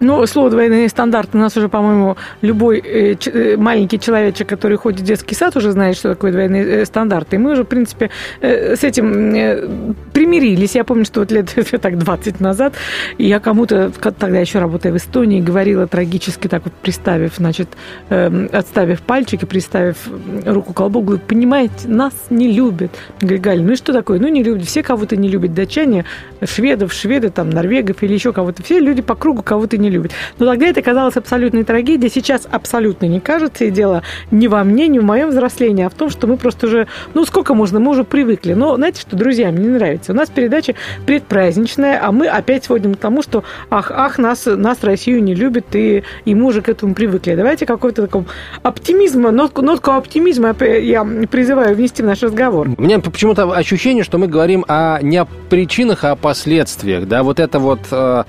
Ну, 0.00 0.24
слово 0.26 0.50
«двойные 0.50 0.88
стандарты» 0.88 1.36
у 1.38 1.40
нас 1.40 1.56
уже, 1.56 1.68
по-моему, 1.68 2.16
любой 2.40 2.78
э, 2.78 3.16
э, 3.26 3.56
маленький 3.56 3.98
человечек, 3.98 4.48
который 4.48 4.76
ходит 4.76 5.00
в 5.00 5.04
детский 5.04 5.34
сад, 5.34 5.56
уже 5.56 5.72
знает, 5.72 5.96
что 5.96 6.10
такое 6.10 6.32
двойные 6.32 6.64
э, 6.64 6.84
стандарты. 6.84 7.36
И 7.36 7.38
мы 7.38 7.52
уже, 7.52 7.64
в 7.64 7.66
принципе, 7.66 8.10
с 8.40 8.84
этим 8.84 9.34
э, 9.34 9.68
примирились. 10.12 10.74
Я 10.74 10.84
помню, 10.84 11.04
что 11.04 11.20
вот 11.20 11.32
лет 11.32 11.54
так 11.80 11.98
20 11.98 12.40
назад 12.40 12.74
я 13.18 13.40
кому-то, 13.40 13.90
тогда 13.90 14.38
еще 14.38 14.58
работая 14.58 14.92
в 14.92 14.96
Эстонии, 14.96 15.40
говорила 15.40 15.86
трагически 15.86 16.48
так 16.48 16.64
вот, 16.64 16.72
приставив, 16.74 17.36
значит, 17.36 17.68
э, 18.10 18.46
отставив 18.52 19.02
пальчики, 19.02 19.44
приставив 19.44 19.96
руку 20.44 20.72
к 20.72 20.76
колбу, 20.76 21.18
понимаете, 21.18 21.88
нас 21.88 22.12
не 22.30 22.52
любят. 22.52 22.90
Говорю, 23.20 23.40
Галя, 23.40 23.62
ну 23.62 23.72
и 23.72 23.76
что 23.76 23.92
такое? 23.92 24.18
Ну, 24.18 24.28
не 24.28 24.42
любят. 24.42 24.64
Все 24.66 24.82
кого-то 24.82 25.16
не 25.16 25.28
любят. 25.28 25.54
Датчане, 25.54 26.04
шведов, 26.44 26.92
шведы, 26.92 27.30
там, 27.30 27.50
норвегов 27.50 28.02
или 28.02 28.12
еще 28.12 28.32
кого-то. 28.32 28.62
Все 28.62 28.78
люди 28.78 29.02
по 29.02 29.14
кругу 29.14 29.42
кого-то 29.42 29.76
не 29.76 29.87
не 29.88 29.94
любит. 29.94 30.12
Но 30.38 30.46
тогда 30.46 30.66
это 30.66 30.82
казалось 30.82 31.16
абсолютной 31.16 31.64
трагедией. 31.64 32.10
Сейчас 32.10 32.46
абсолютно 32.50 33.06
не 33.06 33.20
кажется. 33.20 33.64
И 33.64 33.70
дело 33.70 34.02
не 34.30 34.48
во 34.48 34.64
мне, 34.64 34.88
не 34.88 34.98
в 34.98 35.04
моем 35.04 35.30
взрослении, 35.30 35.84
а 35.84 35.88
в 35.88 35.94
том, 35.94 36.10
что 36.10 36.26
мы 36.26 36.36
просто 36.36 36.66
уже, 36.66 36.86
ну, 37.14 37.24
сколько 37.24 37.54
можно, 37.54 37.80
мы 37.80 37.90
уже 37.90 38.04
привыкли. 38.04 38.52
Но 38.54 38.76
знаете 38.76 39.00
что, 39.00 39.16
друзья, 39.16 39.50
мне 39.50 39.64
не 39.64 39.70
нравится. 39.70 40.12
У 40.12 40.14
нас 40.14 40.28
передача 40.30 40.74
предпраздничная, 41.06 42.00
а 42.02 42.12
мы 42.12 42.28
опять 42.28 42.64
сводим 42.64 42.94
к 42.94 42.98
тому, 42.98 43.22
что 43.22 43.44
ах, 43.70 43.90
ах, 43.90 44.18
нас, 44.18 44.46
нас 44.46 44.82
Россию 44.82 45.22
не 45.22 45.34
любит, 45.34 45.66
и, 45.74 46.04
и 46.24 46.34
мы 46.34 46.46
уже 46.46 46.62
к 46.62 46.68
этому 46.68 46.94
привыкли. 46.94 47.34
Давайте 47.34 47.66
какой-то 47.66 48.02
такой 48.02 48.24
оптимизм, 48.62 49.22
нотку, 49.22 49.62
нотку 49.62 49.92
оптимизма 49.92 50.54
я 50.60 51.04
призываю 51.30 51.74
внести 51.74 52.02
в 52.02 52.06
наш 52.06 52.22
разговор. 52.22 52.68
У 52.76 52.82
меня 52.82 52.98
почему-то 52.98 53.50
ощущение, 53.52 54.04
что 54.04 54.18
мы 54.18 54.26
говорим 54.28 54.64
о, 54.68 55.00
не 55.02 55.16
о 55.18 55.26
причинах, 55.48 56.04
а 56.04 56.12
о 56.12 56.16
последствиях. 56.16 57.06
Да, 57.06 57.22
вот 57.22 57.40
это 57.40 57.58
вот 57.58 57.80
э, 57.90 58.24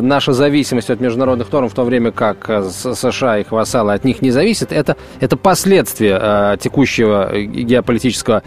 наша 0.00 0.32
зависимость 0.32 0.90
от 0.90 1.00
международных 1.00 1.50
норм, 1.52 1.68
в 1.68 1.74
то 1.74 1.84
время 1.84 2.12
как 2.12 2.48
э, 2.48 2.68
США 2.70 3.38
и 3.38 3.42
их 3.42 3.52
вассалы 3.52 3.92
от 3.92 4.04
них 4.04 4.22
не 4.22 4.30
зависят, 4.30 4.72
это, 4.72 4.96
это 5.20 5.36
последствия 5.36 6.18
э, 6.20 6.56
текущего 6.60 7.32
геополитического 7.36 8.42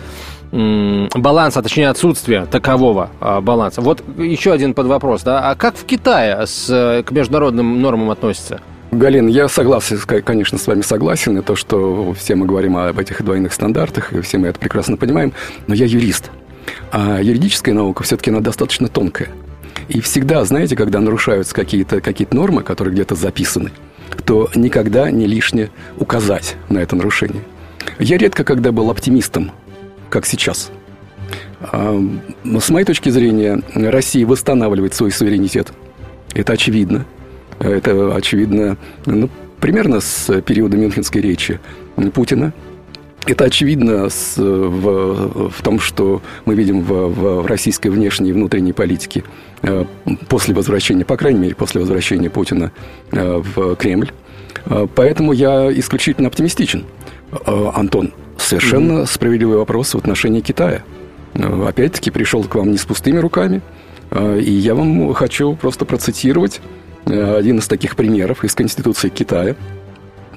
баланса, 0.52 1.62
точнее 1.62 1.90
отсутствия 1.90 2.48
такового 2.48 3.12
баланса. 3.42 3.82
Вот 3.82 4.04
еще 4.18 4.52
один 4.52 4.74
подвопрос. 4.74 5.22
Да? 5.22 5.52
А 5.52 5.56
как 5.56 5.76
в 5.76 5.86
Китае 5.86 6.48
с, 6.48 7.04
к 7.06 7.12
международным 7.12 7.80
нормам 7.82 8.10
относятся? 8.10 8.60
Галин, 8.92 9.28
я 9.28 9.48
согласен, 9.48 10.00
конечно, 10.00 10.58
с 10.58 10.66
вами 10.66 10.82
согласен, 10.82 11.38
и 11.38 11.42
то, 11.44 11.56
что 11.56 12.14
все 12.14 12.34
мы 12.34 12.48
говорим 12.48 12.78
об 12.78 12.98
этих 12.98 13.24
двойных 13.24 13.54
стандартах, 13.54 14.12
и 14.14 14.22
все 14.22 14.40
мы 14.40 14.48
это 14.48 14.60
прекрасно 14.60 14.98
понимаем, 14.98 15.34
но 15.68 15.76
я 15.76 15.86
юрист. 15.86 16.32
А 16.92 17.22
юридическая 17.22 17.76
наука 17.76 18.04
все-таки 18.04 18.32
она 18.32 18.40
достаточно 18.40 18.88
тонкая. 18.88 19.30
И 19.88 20.02
всегда, 20.02 20.44
знаете, 20.46 20.76
когда 20.76 21.00
нарушаются 21.00 21.54
какие-то 21.54 22.02
какие 22.02 22.28
нормы, 22.32 22.64
которые 22.64 22.94
где-то 22.94 23.16
записаны, 23.16 23.72
то 24.26 24.50
никогда 24.56 25.10
не 25.12 25.26
лишне 25.26 25.70
указать 25.98 26.56
на 26.70 26.80
это 26.80 26.96
нарушение. 26.96 27.44
Я 27.98 28.18
редко 28.18 28.44
когда 28.44 28.72
был 28.72 28.90
оптимистом, 28.90 29.52
как 30.10 30.26
сейчас. 30.26 30.72
С 31.62 32.70
моей 32.70 32.86
точки 32.86 33.10
зрения, 33.10 33.62
Россия 33.74 34.26
восстанавливает 34.26 34.94
свой 34.94 35.12
суверенитет 35.12 35.74
Это 36.34 36.54
очевидно. 36.54 37.06
Это 37.60 38.16
очевидно 38.16 38.78
ну, 39.06 39.30
примерно 39.60 40.00
с 40.00 40.42
периода 40.42 40.78
Мюнхенской 40.78 41.22
речи 41.22 41.60
Путина. 42.14 42.54
Это 43.26 43.46
очевидно 43.46 44.10
с, 44.10 44.38
в, 44.38 45.50
в 45.50 45.62
том, 45.62 45.80
что 45.80 46.22
мы 46.46 46.56
видим 46.56 46.82
в, 46.82 47.08
в 47.10 47.46
российской 47.46 47.90
внешней 47.90 48.30
и 48.30 48.34
внутренней 48.34 48.74
политике 48.74 49.24
э, 49.62 49.86
после 50.28 50.56
возвращения, 50.56 51.06
по 51.06 51.18
крайней 51.18 51.40
мере, 51.40 51.56
после 51.56 51.82
возвращения 51.82 52.30
Путина 52.30 52.72
э, 53.12 53.42
в 53.56 53.76
Кремль. 53.76 54.12
Э, 54.66 54.88
поэтому 54.94 55.34
я 55.34 55.72
исключительно 55.78 56.28
оптимистичен. 56.28 56.86
Антон, 57.46 58.12
совершенно 58.40 59.02
mm-hmm. 59.02 59.06
справедливый 59.06 59.58
вопрос 59.58 59.94
в 59.94 59.98
отношении 59.98 60.42
Китая. 60.42 60.82
Опять-таки 61.36 62.10
пришел 62.10 62.44
к 62.44 62.56
вам 62.56 62.72
не 62.72 62.78
с 62.80 62.86
пустыми 62.86 63.20
руками, 63.20 63.62
и 64.12 64.52
я 64.52 64.74
вам 64.74 65.14
хочу 65.14 65.54
просто 65.54 65.86
процитировать 65.86 66.60
один 67.06 67.60
из 67.60 67.68
таких 67.68 67.96
примеров 67.96 68.44
из 68.44 68.56
Конституции 68.56 69.10
Китая, 69.10 69.56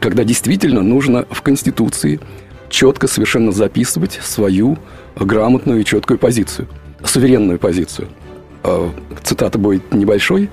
когда 0.00 0.22
действительно 0.22 0.82
нужно 0.82 1.24
в 1.30 1.40
Конституции 1.40 2.20
четко 2.72 3.06
совершенно 3.06 3.52
записывать 3.52 4.18
свою 4.22 4.78
грамотную 5.14 5.82
и 5.82 5.84
четкую 5.84 6.18
позицию, 6.18 6.66
суверенную 7.04 7.58
позицию. 7.58 8.08
А, 8.64 8.90
цитата 9.22 9.58
будет 9.58 9.92
небольшой. 9.92 10.48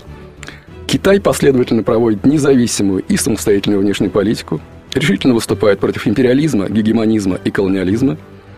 Китай 0.85 1.21
последовательно 1.21 1.81
проводит 1.83 2.25
независимую 2.25 3.03
и 3.07 3.15
самостоятельную 3.15 3.81
внешнюю 3.81 4.11
политику, 4.11 4.59
решительно 4.93 5.33
выступает 5.33 5.79
против 5.79 6.07
империализма, 6.07 6.67
гегемонизма 6.67 7.39
и 7.43 7.51
колониализма, 7.51 8.17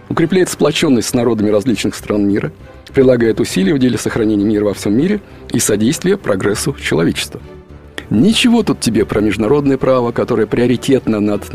укрепляет 0.09 0.49
сплоченность 0.49 1.09
с 1.09 1.13
народами 1.13 1.49
различных 1.49 1.93
стран 1.93 2.27
мира, 2.27 2.51
прилагает 2.93 3.39
усилия 3.39 3.73
в 3.73 3.79
деле 3.79 3.97
сохранения 3.97 4.45
мира 4.45 4.65
во 4.65 4.73
всем 4.73 4.97
мире 4.97 5.21
и 5.51 5.59
содействия 5.59 6.17
прогрессу 6.17 6.75
человечества. 6.81 7.39
Ничего 8.11 8.61
тут 8.61 8.81
тебе 8.81 9.05
про 9.05 9.21
международное 9.21 9.77
право, 9.77 10.11
которое 10.11 10.45
приоритетно 10.45 11.21
над 11.21 11.49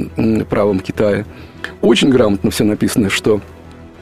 правом 0.49 0.81
Китая. 0.81 1.27
Очень 1.83 2.09
грамотно 2.09 2.51
все 2.51 2.65
написано, 2.65 3.11
что 3.11 3.43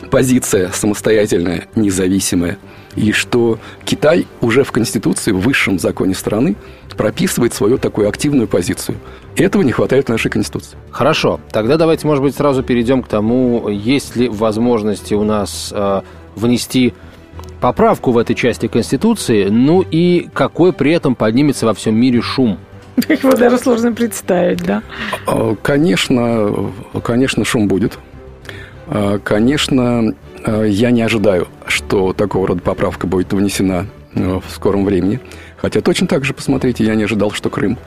позиция 0.09 0.71
самостоятельная, 0.71 1.67
независимая, 1.75 2.59
и 2.95 3.11
что 3.11 3.59
Китай 3.85 4.29
уже 4.41 4.63
в 4.63 4.71
Конституции, 4.71 5.33
в 5.33 5.41
высшем 5.41 5.81
законе 5.81 6.15
страны, 6.15 6.55
прописывает 6.97 7.55
свою 7.55 7.77
такую 7.77 8.09
активную 8.09 8.47
позицию. 8.47 8.99
Этого 9.35 9.63
не 9.63 9.73
хватает 9.73 10.07
в 10.07 10.11
нашей 10.11 10.31
Конституции. 10.31 10.79
Хорошо. 10.93 11.41
Тогда 11.51 11.77
давайте, 11.77 12.07
может 12.07 12.23
быть, 12.23 12.37
сразу 12.37 12.63
перейдем 12.63 13.03
к 13.03 13.09
тому, 13.09 13.69
есть 13.69 14.15
ли 14.15 14.29
возможности 14.29 15.15
у 15.15 15.25
нас 15.25 15.73
э, 15.75 16.03
внести 16.37 16.95
поправку 17.61 18.13
в 18.13 18.19
этой 18.19 18.35
части 18.35 18.67
Конституции, 18.69 19.49
ну 19.49 19.83
и 19.83 20.29
какой 20.33 20.73
при 20.73 20.93
этом 20.93 21.15
поднимется 21.15 21.67
во 21.67 21.75
всем 21.75 21.97
мире 21.97 22.21
шум. 22.21 22.59
Его 23.09 23.33
даже 23.33 23.59
сложно 23.59 23.93
представить, 23.93 24.63
да? 24.63 24.83
А, 25.27 25.57
конечно, 25.61 26.73
конечно, 27.03 27.45
шум 27.45 27.69
будет. 27.69 27.99
А, 28.87 29.19
конечно, 29.19 30.15
а, 30.45 30.65
я 30.65 30.91
не 30.91 31.03
ожидаю, 31.03 31.49
что 31.67 32.13
такого 32.13 32.49
рода 32.49 32.61
поправка 32.61 33.07
будет 33.07 33.33
внесена 33.33 33.87
в 34.15 34.45
скором 34.49 34.85
времени. 34.85 35.19
Хотя 35.57 35.81
точно 35.81 36.07
так 36.07 36.25
же, 36.25 36.35
посмотрите, 36.35 36.85
я 36.85 36.95
не 36.95 37.03
ожидал, 37.03 37.33
что 37.33 37.51
Крым 37.51 37.79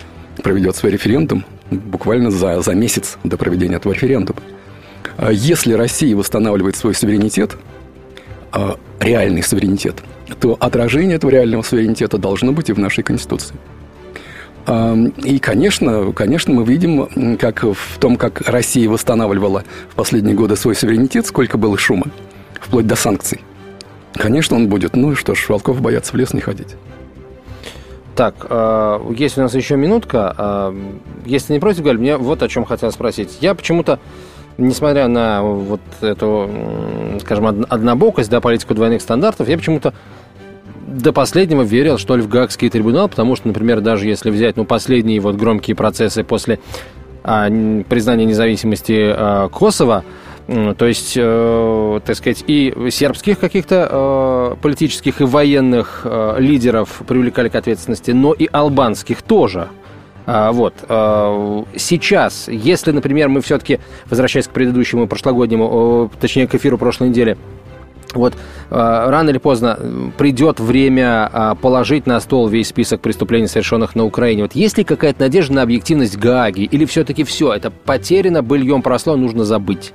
проведет 0.43 0.75
свой 0.75 0.91
референдум 0.91 1.45
буквально 1.71 2.31
за, 2.31 2.61
за 2.61 2.73
месяц 2.73 3.17
до 3.23 3.37
проведения 3.37 3.77
этого 3.77 3.93
референдума. 3.93 4.39
Если 5.31 5.71
Россия 5.71 6.15
восстанавливает 6.17 6.75
свой 6.75 6.93
суверенитет, 6.93 7.55
реальный 8.99 9.43
суверенитет, 9.43 10.03
то 10.39 10.57
отражение 10.59 11.17
этого 11.17 11.31
реального 11.31 11.61
суверенитета 11.61 12.17
должно 12.17 12.51
быть 12.51 12.69
и 12.69 12.73
в 12.73 12.79
нашей 12.79 13.03
Конституции. 13.03 13.55
И, 15.23 15.39
конечно, 15.39 16.11
конечно, 16.11 16.53
мы 16.53 16.65
видим, 16.65 17.37
как 17.37 17.63
в 17.63 17.99
том, 17.99 18.17
как 18.17 18.41
Россия 18.41 18.89
восстанавливала 18.89 19.63
в 19.89 19.95
последние 19.95 20.35
годы 20.35 20.57
свой 20.57 20.75
суверенитет, 20.75 21.25
сколько 21.25 21.57
было 21.57 21.77
шума, 21.77 22.07
вплоть 22.59 22.85
до 22.85 22.97
санкций. 22.97 23.39
Конечно, 24.13 24.57
он 24.57 24.67
будет. 24.67 24.95
Ну 24.95 25.13
и 25.13 25.15
что 25.15 25.35
ж, 25.35 25.47
волков 25.47 25.81
боятся 25.81 26.11
в 26.13 26.15
лес 26.15 26.33
не 26.33 26.41
ходить. 26.41 26.75
Так, 28.15 28.47
э, 28.49 28.99
есть 29.15 29.37
у 29.37 29.41
нас 29.41 29.53
еще 29.53 29.77
минутка. 29.77 30.35
Э, 30.37 30.75
если 31.25 31.53
не 31.53 31.59
против, 31.59 31.83
Галь, 31.83 31.99
мне 31.99 32.17
вот 32.17 32.41
о 32.41 32.49
чем 32.49 32.65
хотел 32.65 32.91
спросить. 32.91 33.37
Я 33.41 33.53
почему-то 33.53 33.99
несмотря 34.57 35.07
на 35.07 35.41
вот 35.43 35.81
эту, 36.01 36.49
скажем, 37.21 37.65
однобокость, 37.69 38.29
да, 38.29 38.41
политику 38.41 38.73
двойных 38.73 39.01
стандартов, 39.01 39.47
я 39.47 39.57
почему-то 39.57 39.93
до 40.87 41.11
последнего 41.13 41.63
верил, 41.63 41.97
что 41.97 42.15
ли, 42.15 42.21
в 42.21 42.27
Гаагский 42.27 42.69
трибунал, 42.69 43.09
потому 43.09 43.35
что, 43.35 43.47
например, 43.47 43.81
даже 43.81 44.07
если 44.07 44.29
взять, 44.29 44.55
ну, 44.57 44.65
последние 44.65 45.19
вот 45.19 45.35
громкие 45.35 45.75
процессы 45.75 46.23
после 46.23 46.59
а, 47.23 47.49
признания 47.89 48.25
независимости 48.25 49.13
а, 49.13 49.49
Косово, 49.49 50.03
то 50.47 50.85
есть, 50.85 51.15
э, 51.17 51.99
так 52.05 52.15
сказать, 52.15 52.41
и 52.47 52.73
сербских 52.89 53.37
каких-то 53.37 53.89
э, 53.91 54.55
политических 54.61 55.19
и 55.19 55.25
военных 55.25 56.03
э, 56.05 56.35
лидеров 56.39 57.01
привлекали 57.05 57.49
к 57.49 57.55
ответственности, 57.55 58.11
но 58.11 58.31
и 58.31 58.47
албанских 58.49 59.23
тоже. 59.23 59.67
А, 60.27 60.51
вот. 60.51 60.73
А, 60.89 61.63
сейчас, 61.77 62.49
если, 62.49 62.91
например, 62.91 63.29
мы 63.29 63.41
все-таки, 63.41 63.79
возвращаясь 64.09 64.47
к 64.47 64.51
предыдущему 64.51 65.07
прошлогоднему, 65.07 66.11
точнее, 66.19 66.47
к 66.47 66.55
эфиру 66.55 66.77
прошлой 66.77 67.09
недели, 67.09 67.37
вот 68.13 68.33
а, 68.69 69.09
рано 69.09 69.29
или 69.29 69.37
поздно 69.37 69.79
придет 70.17 70.59
время 70.59 71.55
положить 71.61 72.05
на 72.07 72.19
стол 72.19 72.49
весь 72.49 72.67
список 72.67 72.99
преступлений, 72.99 73.47
совершенных 73.47 73.95
на 73.95 74.03
Украине. 74.03 74.43
Вот 74.43 74.53
есть 74.53 74.77
ли 74.77 74.83
какая-то 74.83 75.21
надежда 75.21 75.53
на 75.53 75.61
объективность 75.61 76.17
Гааги? 76.17 76.63
Или 76.63 76.83
все-таки 76.83 77.23
все, 77.23 77.53
это 77.53 77.71
потеряно, 77.71 78.43
быльем 78.43 78.81
просло, 78.81 79.15
нужно 79.15 79.45
забыть? 79.45 79.93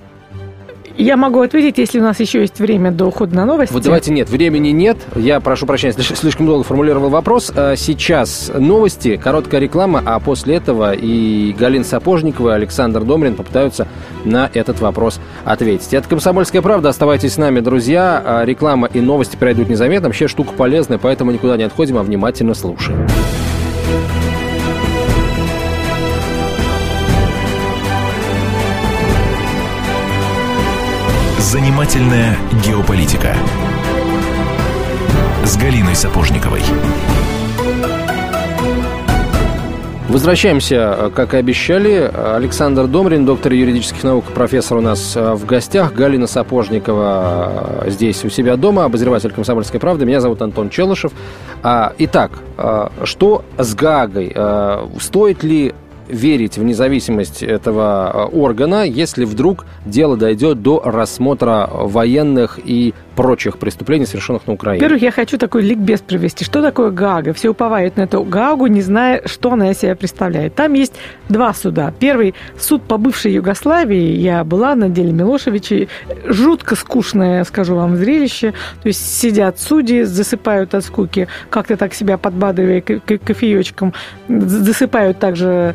Я 0.97 1.17
могу 1.17 1.41
ответить, 1.41 1.79
если 1.79 2.01
у 2.01 2.03
нас 2.03 2.21
еще 2.21 2.41
есть 2.41 2.59
время 2.59 2.91
до 2.91 3.07
ухода 3.07 3.35
на 3.35 3.45
новости. 3.45 3.73
Вот 3.73 3.83
давайте 3.83 4.13
нет, 4.13 4.29
времени 4.29 4.69
нет. 4.69 4.99
Я 5.17 5.41
прошу 5.41 5.67
прощения, 5.67 5.95
слишком 5.95 6.47
долго 6.47 6.65
формулировал 6.65 7.09
вопрос. 7.09 7.53
А 7.55 7.77
сейчас 7.77 8.51
новости, 8.55 9.17
короткая 9.17 9.61
реклама, 9.61 10.03
а 10.05 10.21
после 10.21 10.57
этого 10.57 10.93
и 10.93 11.55
Галина 11.59 11.85
Сапожникова, 11.85 12.51
и 12.51 12.53
Александр 12.55 13.05
Домрин 13.05 13.35
попытаются 13.35 13.87
на 14.25 14.51
этот 14.53 14.81
вопрос 14.81 15.21
ответить. 15.45 15.95
Это 15.95 16.09
«Комсомольская 16.09 16.63
правда». 16.63 16.91
Оставайтесь 16.91 17.35
с 17.35 17.39
нами, 17.39 17.61
друзья. 17.61 18.23
А 18.25 18.45
реклама 18.45 18.89
и 18.93 19.01
новости 19.01 19.37
пройдут 19.37 19.69
незаметно. 19.69 20.09
Вообще 20.09 20.29
штука 20.29 20.53
полезная, 20.57 20.99
поэтому 20.99 21.33
никуда 21.33 21.57
не 21.57 21.65
отходим, 21.65 21.99
а 21.99 22.03
внимательно 22.03 22.55
слушаем. 22.55 23.07
Занимательная 31.53 32.39
геополитика 32.65 33.37
с 35.45 35.55
Галиной 35.59 35.95
Сапожниковой. 35.95 36.63
Возвращаемся, 40.09 41.13
как 41.15 41.35
и 41.35 41.37
обещали. 41.37 42.11
Александр 42.35 42.87
Домрин, 42.87 43.27
доктор 43.27 43.53
юридических 43.53 44.03
наук, 44.03 44.25
профессор 44.35 44.79
у 44.79 44.81
нас 44.81 45.15
э, 45.15 45.35
в 45.35 45.45
гостях. 45.45 45.93
Галина 45.93 46.27
Сапожникова 46.27 47.83
э, 47.85 47.91
здесь 47.91 48.25
у 48.25 48.31
себя 48.31 48.57
дома, 48.57 48.87
обозреватель 48.87 49.31
«Комсомольской 49.31 49.79
правды». 49.79 50.07
Меня 50.07 50.23
зовут 50.23 50.41
Антон 50.41 50.71
Челышев. 50.71 51.13
А, 51.63 51.93
итак, 51.99 52.33
э, 52.57 52.89
что 53.05 53.45
с 53.59 53.75
Гагой? 53.75 54.35
Стоит 54.99 55.43
ли 55.43 55.75
верить 56.09 56.59
в 56.59 56.63
независимость 56.63 57.43
этого 57.43 58.29
органа, 58.33 58.85
если 58.85 59.25
вдруг 59.25 59.67
дело 59.87 60.17
дойдет 60.17 60.63
до 60.63 60.81
рассмотра 60.85 61.69
военных 61.73 62.59
и 62.65 62.95
прочих 63.15 63.59
преступлений, 63.59 64.07
совершенных 64.07 64.47
на 64.47 64.55
Украине. 64.55 64.83
Во-первых, 64.83 65.03
я 65.03 65.11
хочу 65.11 65.39
такой 65.39 65.63
ликбез 65.63 66.01
провести. 66.01 66.45
Что 66.45 66.63
такое 66.63 66.91
Гага? 66.91 67.33
Все 67.33 67.51
уповают 67.51 67.97
на 67.97 68.03
эту 68.03 68.23
Гагу, 68.25 68.67
не 68.67 68.83
зная, 68.83 69.23
что 69.27 69.53
она 69.53 69.71
из 69.71 69.79
себя 69.79 69.95
представляет. 69.95 70.55
Там 70.55 70.73
есть 70.75 70.95
два 71.29 71.53
суда. 71.55 71.93
Первый 71.99 72.35
суд 72.59 72.83
по 72.83 72.99
бывшей 72.99 73.33
Югославии. 73.33 74.17
Я 74.17 74.45
была 74.45 74.75
на 74.75 74.89
деле 74.89 75.13
Милошевича. 75.13 75.89
Жутко 76.25 76.77
скучное, 76.77 77.45
скажу 77.45 77.77
вам, 77.77 77.97
зрелище. 77.97 78.53
То 78.83 78.89
есть 78.89 79.19
сидят 79.19 79.59
судьи, 79.59 80.03
засыпают 80.03 80.75
от 80.75 80.85
скуки, 80.85 81.29
как-то 81.51 81.77
так 81.77 81.95
себя 81.95 82.19
подбадривая 82.19 82.81
кофеечком, 82.81 83.93
засыпают 84.29 85.19
также, 85.19 85.75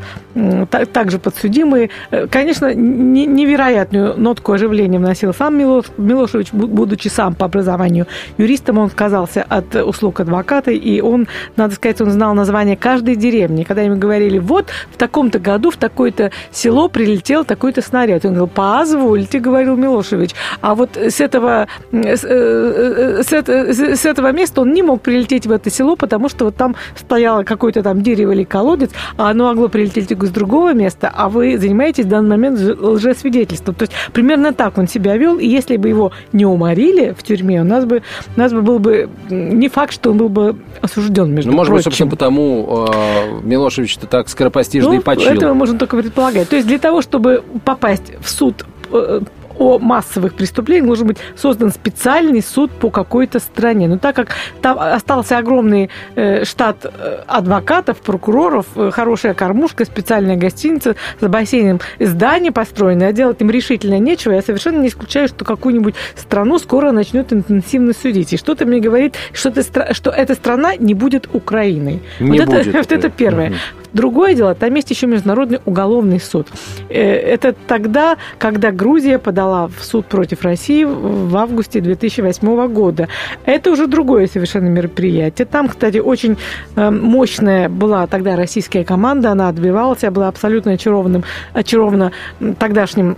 также 0.92 1.20
подсудимые. 1.20 1.90
Конечно, 2.30 2.74
невероятную 2.74 4.16
нотку 4.18 4.54
оживления 4.54 5.00
вносил 5.00 5.34
сам 5.34 5.58
Милошевич, 5.58 6.52
будучи 6.52 7.08
сам 7.08 7.27
сам 7.28 7.36
по 7.36 7.46
образованию 7.46 8.08
юристом, 8.38 8.78
он 8.78 8.86
отказался 8.86 9.46
от 9.48 9.76
услуг 9.76 10.22
адвоката, 10.22 10.72
и 10.72 11.02
он, 11.02 11.28
надо 11.58 11.76
сказать, 11.76 12.00
он 12.02 12.12
знал 12.12 12.34
название 12.34 12.78
каждой 12.78 13.16
деревни. 13.16 13.64
Когда 13.64 13.82
ему 13.82 13.98
говорили, 13.98 14.40
вот 14.40 14.68
в 14.92 14.98
таком-то 14.98 15.40
году 15.40 15.72
в 15.72 15.78
такое-то 15.78 16.32
село 16.52 16.88
прилетел 16.88 17.44
такой-то 17.44 17.82
снаряд. 17.82 18.26
Он 18.26 18.32
говорил, 18.32 18.48
позвольте, 18.48 19.40
говорил 19.40 19.76
Милошевич. 19.76 20.32
А 20.62 20.74
вот 20.74 20.96
с 20.96 21.20
этого, 21.20 21.68
с, 21.92 22.24
э, 22.24 23.24
с, 23.24 23.34
это, 23.34 23.74
с 23.74 24.06
этого 24.06 24.32
места 24.32 24.62
он 24.62 24.72
не 24.74 24.84
мог 24.84 25.02
прилететь 25.02 25.46
в 25.48 25.52
это 25.52 25.70
село, 25.70 25.96
потому 25.96 26.30
что 26.30 26.46
вот 26.46 26.56
там 26.56 26.76
стояло 26.96 27.44
какое-то 27.44 27.84
там 27.84 28.02
дерево 28.02 28.32
или 28.32 28.44
колодец, 28.44 28.92
а 29.18 29.32
оно 29.32 29.48
могло 29.48 29.68
прилететь 29.68 30.12
с 30.12 30.30
другого 30.30 30.74
места, 30.74 31.12
а 31.14 31.28
вы 31.28 31.58
занимаетесь 31.58 32.06
в 32.06 32.10
данный 32.10 32.30
момент 32.30 32.60
лжесвидетельством. 32.60 33.76
То 33.76 33.84
есть 33.84 33.94
примерно 34.14 34.54
так 34.54 34.78
он 34.78 34.88
себя 34.88 35.18
вел, 35.18 35.38
и 35.38 35.48
если 35.48 35.78
бы 35.78 35.90
его 35.90 36.12
не 36.32 36.46
уморили 36.46 37.16
в 37.18 37.24
тюрьме, 37.24 37.62
у 37.62 37.66
нас 37.66 37.86
бы, 37.86 38.04
у 38.36 38.40
нас 38.40 38.54
бы 38.54 38.62
был 38.62 38.80
бы 38.80 39.10
не 39.30 39.70
факт, 39.70 39.94
что 39.94 40.12
он 40.12 40.18
был 40.18 40.30
бы 40.30 40.56
осужден, 40.82 41.34
между 41.34 41.52
ну, 41.52 41.58
может 41.58 41.72
прочим. 41.72 41.78
быть, 41.78 41.84
собственно, 41.84 42.10
потому 42.12 42.88
э, 42.90 43.42
Милошевич-то 43.44 44.08
так 44.08 44.30
скоропостижно 44.30 44.92
ну, 44.92 45.00
и 45.00 45.00
почил. 45.00 45.32
Этого 45.32 45.54
можно 45.54 45.78
только 45.78 45.98
предполагать. 45.98 46.50
То 46.50 46.56
есть 46.56 46.68
для 46.68 46.80
того, 46.80 47.02
чтобы 47.02 47.44
попасть 47.66 48.14
в 48.22 48.30
суд 48.30 48.66
э, 48.92 49.22
о 49.60 49.80
массовых 49.80 50.36
преступлениях 50.36 50.86
должен 50.86 51.08
быть 51.08 51.18
создан 51.36 51.72
специальный 51.72 52.42
суд 52.42 52.72
по 52.72 52.90
какой-то 52.90 53.40
стране. 53.40 53.88
Но 53.88 53.98
так 53.98 54.16
как 54.16 54.30
там 54.62 54.78
остался 54.80 55.38
огромный 55.38 55.90
э, 56.16 56.46
штат 56.46 56.86
э, 56.86 57.24
адвокатов, 57.28 58.02
прокуроров, 58.02 58.66
э, 58.76 58.92
хорошая 58.92 59.34
кормушка, 59.34 59.86
специальная 59.86 60.36
гостиница 60.36 60.96
с 61.20 61.28
бассейном, 61.28 61.80
здание 62.00 62.52
построенное, 62.52 63.10
а 63.10 63.14
делать 63.14 63.42
им 63.42 63.50
решительно 63.50 64.00
нечего, 64.00 64.34
я 64.34 64.42
совершенно 64.42 64.82
не 64.82 64.90
исключаю, 64.90 65.28
что 65.28 65.46
какую-нибудь 65.46 65.96
страну 66.16 66.60
скоро 66.60 66.92
начнет 66.92 67.34
интенсивно 67.34 67.94
судить. 67.94 68.34
И 68.34 68.38
что-то 68.38 68.66
мне 68.66 68.80
говорит, 68.80 69.16
что, 69.34 69.50
это, 69.50 69.94
что 69.94 70.10
эта 70.10 70.36
страна 70.36 70.76
не 70.76 70.94
будет 70.94 71.30
Украиной. 71.34 72.02
Не 72.20 72.40
вот, 72.40 72.50
будет. 72.50 72.68
Это, 72.68 72.78
вот 72.78 72.92
это 72.92 73.10
первое. 73.10 73.50
Угу. 73.50 73.56
Другое 73.98 74.36
дело, 74.36 74.54
там 74.54 74.76
есть 74.76 74.92
еще 74.92 75.08
Международный 75.08 75.60
уголовный 75.66 76.20
суд. 76.20 76.48
Это 76.88 77.56
тогда, 77.68 78.18
когда 78.38 78.72
Грузия 78.72 79.18
подала 79.18 79.68
в 79.68 79.84
суд 79.84 80.06
против 80.06 80.44
России 80.44 80.84
в 80.84 81.36
августе 81.36 81.82
2008 81.82 82.68
года. 82.68 83.08
Это 83.44 83.72
уже 83.72 83.88
другое 83.88 84.28
совершенно 84.28 84.68
мероприятие. 84.68 85.48
Там, 85.48 85.68
кстати, 85.68 85.98
очень 85.98 86.38
э, 86.76 86.92
мощная 86.92 87.70
была 87.70 88.06
тогда 88.06 88.36
российская 88.36 88.84
команда, 88.84 89.32
она 89.32 89.50
отбивалась, 89.50 90.04
я 90.04 90.12
была 90.12 90.28
абсолютно 90.28 90.74
очарованным, 90.74 91.24
очарована 91.54 92.12
тогдашним 92.60 93.18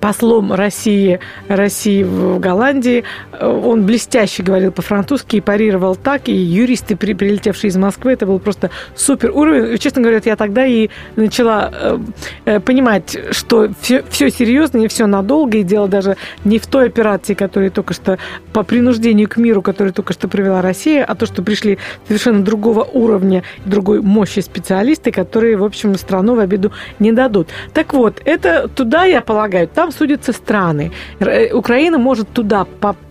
послом 0.00 0.52
России, 0.52 1.20
России 1.48 2.02
в 2.02 2.38
Голландии. 2.38 3.04
Он 3.40 3.84
блестяще 3.84 4.42
говорил 4.42 4.72
по-французски 4.72 5.36
и 5.36 5.40
парировал 5.40 5.96
так, 5.96 6.28
и 6.28 6.32
юристы, 6.32 6.96
при, 6.96 7.14
прилетевшие 7.14 7.70
из 7.70 7.76
Москвы, 7.76 8.12
это 8.12 8.26
был 8.26 8.38
просто 8.38 8.70
супер 8.94 9.30
уровень. 9.30 9.78
Честно 9.78 10.02
говоря, 10.02 10.20
я 10.24 10.36
тогда 10.36 10.66
и 10.66 10.88
начала 11.16 11.72
э, 11.72 11.98
э, 12.44 12.60
понимать, 12.60 13.16
что 13.30 13.68
все, 13.80 14.04
все 14.10 14.30
серьезно 14.30 14.78
и 14.78 14.88
все 14.88 15.06
надолго, 15.06 15.58
и 15.58 15.62
дело 15.62 15.88
даже 15.88 16.16
не 16.44 16.58
в 16.58 16.66
той 16.66 16.86
операции, 16.86 17.34
которая 17.34 17.70
только 17.70 17.94
что 17.94 18.18
по 18.52 18.62
принуждению 18.62 19.28
к 19.28 19.36
миру, 19.36 19.62
которую 19.62 19.92
только 19.92 20.12
что 20.12 20.28
провела 20.28 20.62
Россия, 20.62 21.04
а 21.04 21.14
то, 21.14 21.26
что 21.26 21.42
пришли 21.42 21.78
совершенно 22.06 22.42
другого 22.42 22.84
уровня, 22.84 23.42
другой 23.64 24.02
мощи 24.02 24.40
специалисты, 24.40 25.10
которые, 25.12 25.56
в 25.56 25.64
общем, 25.64 25.96
страну 25.96 26.34
в 26.34 26.40
обиду 26.40 26.72
не 26.98 27.12
дадут. 27.12 27.48
Так 27.72 27.94
вот, 27.94 28.20
это 28.24 28.68
туда, 28.68 29.04
я 29.04 29.20
полагаю, 29.20 29.68
там 29.68 29.87
судятся 29.92 30.32
страны. 30.32 30.90
Э, 31.20 31.52
Украина 31.52 31.98
может 31.98 32.28
туда 32.28 32.64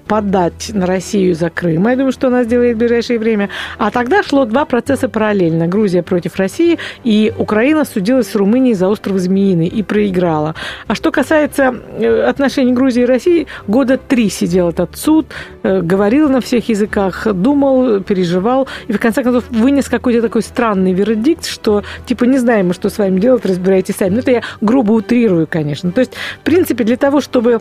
подать 0.07 0.71
на 0.73 0.85
Россию 0.85 1.35
за 1.35 1.49
Крым. 1.49 1.87
Я 1.87 1.95
думаю, 1.95 2.11
что 2.11 2.27
она 2.27 2.43
сделает 2.43 2.75
в 2.75 2.79
ближайшее 2.79 3.19
время. 3.19 3.49
А 3.77 3.91
тогда 3.91 4.23
шло 4.23 4.45
два 4.45 4.65
процесса 4.65 5.09
параллельно. 5.09 5.67
Грузия 5.67 6.03
против 6.03 6.35
России, 6.37 6.79
и 7.03 7.33
Украина 7.37 7.85
судилась 7.85 8.29
с 8.29 8.35
Румынией 8.35 8.75
за 8.75 8.87
остров 8.87 9.17
Змеиный 9.17 9.67
и 9.67 9.83
проиграла. 9.83 10.55
А 10.87 10.95
что 10.95 11.11
касается 11.11 11.75
э, 11.97 12.21
отношений 12.21 12.73
Грузии 12.73 13.03
и 13.03 13.05
России, 13.05 13.47
года 13.67 13.97
три 13.97 14.29
сидел 14.29 14.69
этот 14.69 14.97
суд, 14.97 15.27
э, 15.63 15.81
говорил 15.81 16.29
на 16.29 16.41
всех 16.41 16.69
языках, 16.69 17.27
думал, 17.33 18.01
переживал, 18.01 18.67
и 18.87 18.93
в 18.93 18.99
конце 18.99 19.23
концов 19.23 19.45
вынес 19.49 19.89
какой-то 19.89 20.21
такой 20.21 20.41
странный 20.41 20.93
вердикт, 20.93 21.45
что 21.45 21.83
типа 22.05 22.23
не 22.25 22.37
знаем 22.37 22.67
мы, 22.67 22.73
что 22.73 22.89
с 22.89 22.97
вами 22.97 23.19
делать, 23.19 23.45
разбирайтесь 23.45 23.95
сами. 23.95 24.15
Ну, 24.15 24.19
это 24.19 24.31
я 24.31 24.41
грубо 24.61 24.93
утрирую, 24.93 25.47
конечно. 25.47 25.91
То 25.91 26.01
есть, 26.01 26.13
в 26.39 26.43
принципе, 26.43 26.83
для 26.83 26.97
того, 26.97 27.21
чтобы 27.21 27.59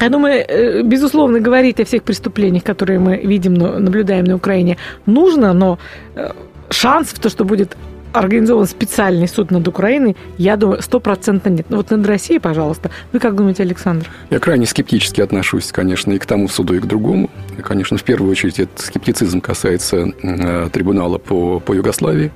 я 0.00 0.08
думаю, 0.08 0.44
э, 0.46 0.82
безусловно, 0.82 1.40
говорить 1.40 1.80
о 1.80 1.84
всех 1.84 2.02
преступлениях, 2.02 2.64
которые 2.64 2.98
мы 2.98 3.16
видим, 3.16 3.54
наблюдаем 3.54 4.24
на 4.24 4.36
Украине, 4.36 4.76
нужно, 5.06 5.52
но 5.52 5.78
э, 6.14 6.32
шанс 6.70 7.08
в 7.08 7.18
то, 7.18 7.28
что 7.28 7.44
будет 7.44 7.76
организован 8.12 8.66
специальный 8.66 9.28
суд 9.28 9.50
над 9.50 9.68
Украиной, 9.68 10.16
я 10.38 10.56
думаю, 10.56 10.82
стопроцентно 10.82 11.50
нет. 11.50 11.66
Но 11.68 11.76
вот 11.76 11.90
над 11.90 12.06
Россией, 12.06 12.38
пожалуйста. 12.40 12.90
Вы 13.12 13.20
как 13.20 13.34
думаете, 13.34 13.62
Александр? 13.62 14.10
Я 14.30 14.38
крайне 14.38 14.66
скептически 14.66 15.20
отношусь, 15.20 15.70
конечно, 15.72 16.12
и 16.12 16.18
к 16.18 16.26
тому 16.26 16.48
суду, 16.48 16.74
и 16.74 16.80
к 16.80 16.86
другому. 16.86 17.30
Конечно, 17.62 17.98
в 17.98 18.02
первую 18.02 18.30
очередь, 18.30 18.58
этот 18.58 18.80
скептицизм 18.80 19.40
касается 19.40 20.12
э, 20.22 20.68
трибунала 20.72 21.18
по, 21.18 21.60
по 21.60 21.74
Югославии. 21.74 22.32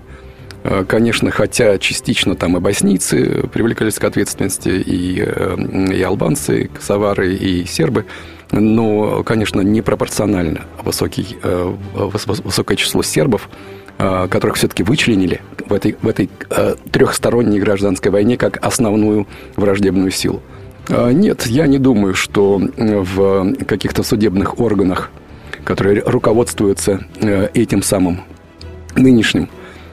Э, 0.63 0.85
конечно, 0.87 1.31
хотя 1.31 1.79
частично 1.79 2.35
там 2.35 2.57
и 2.57 2.61
боснийцы 2.61 3.49
привлекались 3.53 3.99
к 3.99 4.05
ответственности, 4.05 4.69
и, 4.69 5.23
э, 5.25 5.57
и 5.93 6.03
албанцы, 6.03 6.65
и 6.65 6.69
косовары, 6.69 7.35
и 7.35 7.65
сербы, 7.65 8.07
но, 8.51 9.23
конечно, 9.23 9.61
непропорционально 9.61 10.63
высокий, 10.83 11.39
э, 11.43 11.75
высокое 11.95 12.77
число 12.77 13.03
сербов, 13.03 13.49
которых 14.31 14.57
все-таки 14.57 14.83
вычленили 14.83 15.43
в 15.67 15.75
этой, 15.75 15.95
в 16.01 16.09
этой 16.09 16.31
трехсторонней 16.91 17.61
гражданской 17.61 18.11
войне 18.11 18.39
как 18.39 18.57
основную 18.65 19.27
враждебную 19.57 20.11
силу. 20.11 20.41
Нет, 20.89 21.45
я 21.45 21.67
не 21.67 21.79
думаю, 21.79 22.15
что 22.15 22.59
в 22.79 23.55
каких-то 23.67 24.03
судебных 24.03 24.59
органах, 24.59 25.11
которые 25.65 26.03
руководствуются 26.03 27.05
этим 27.53 27.83
самым 27.83 28.23
нынешним 28.97 29.51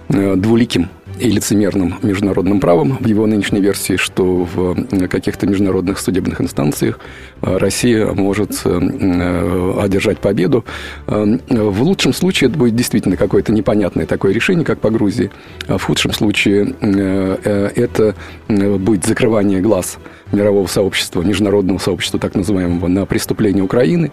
двуликим 0.09 0.89
и 1.19 1.29
лицемерным 1.29 1.95
международным 2.01 2.59
правом 2.59 2.97
в 2.99 3.07
его 3.07 3.25
нынешней 3.25 3.59
версии, 3.59 3.97
что 3.97 4.47
в 4.53 4.77
э, 4.91 5.07
каких-то 5.07 5.47
международных 5.47 5.99
судебных 5.99 6.41
инстанциях 6.41 6.99
э, 7.41 7.57
Россия 7.57 8.07
может 8.07 8.47
одержать 8.65 10.19
победу. 10.19 10.65
В 11.05 11.81
лучшем 11.81 12.13
случае 12.13 12.49
это 12.49 12.57
будет 12.57 12.75
действительно 12.75 13.17
какое-то 13.17 13.51
непонятное 13.51 14.05
такое 14.05 14.33
решение, 14.33 14.65
как 14.65 14.79
по 14.79 14.89
Грузии. 14.89 15.31
А 15.67 15.77
в 15.77 15.83
худшем 15.83 16.13
случае 16.13 16.73
это 16.77 18.15
будет 18.47 19.05
закрывание 19.05 19.59
глаз 19.59 19.97
мирового 20.31 20.67
сообщества, 20.67 21.21
международного 21.21 21.77
сообщества, 21.77 22.19
так 22.19 22.35
называемого, 22.35 22.87
на 22.87 23.05
преступления 23.05 23.61
Украины. 23.61 24.11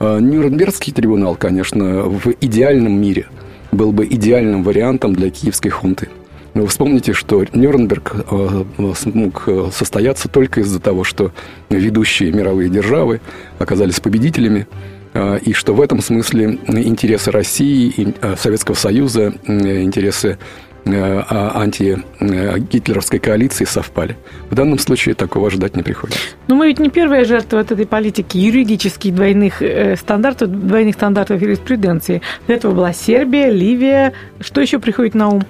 Нюрнбергский 0.00 0.92
трибунал, 0.92 1.34
конечно, 1.36 2.02
в 2.02 2.32
идеальном 2.40 3.00
мире– 3.00 3.26
был 3.72 3.92
бы 3.92 4.06
идеальным 4.06 4.62
вариантом 4.62 5.14
для 5.14 5.30
киевской 5.30 5.70
хунты. 5.70 6.08
Вы 6.54 6.66
вспомните, 6.66 7.14
что 7.14 7.44
Нюрнберг 7.52 8.14
э, 8.30 8.64
смог 8.94 9.44
э, 9.46 9.70
состояться 9.72 10.28
только 10.28 10.60
из-за 10.60 10.80
того, 10.80 11.02
что 11.02 11.32
ведущие 11.70 12.30
мировые 12.30 12.68
державы 12.68 13.22
оказались 13.58 14.00
победителями, 14.00 14.68
э, 15.14 15.38
и 15.38 15.54
что 15.54 15.72
в 15.74 15.80
этом 15.80 16.02
смысле 16.02 16.58
интересы 16.68 17.30
России, 17.30 18.14
Советского 18.36 18.74
Союза, 18.74 19.32
интересы 19.46 20.36
Э, 20.36 20.36
антигитлеровской 20.84 23.18
коалиции 23.18 23.64
совпали. 23.64 24.16
В 24.50 24.54
данном 24.54 24.78
случае 24.78 25.14
такого 25.14 25.50
ждать 25.50 25.76
не 25.76 25.82
приходится. 25.82 26.20
Но 26.48 26.56
мы 26.56 26.66
ведь 26.66 26.78
не 26.78 26.90
первая 26.90 27.24
жертва 27.24 27.60
от 27.60 27.72
этой 27.72 27.86
политики 27.86 28.36
юридических 28.36 29.14
двойных 29.14 29.62
э, 29.62 29.96
стандартов, 29.96 30.50
двойных 30.50 30.94
стандартов 30.94 31.40
юриспруденции. 31.40 32.22
До 32.46 32.54
этого 32.54 32.72
была 32.72 32.92
Сербия, 32.92 33.50
Ливия. 33.50 34.12
Что 34.40 34.60
еще 34.60 34.78
приходит 34.78 35.14
на 35.14 35.28
ум? 35.28 35.42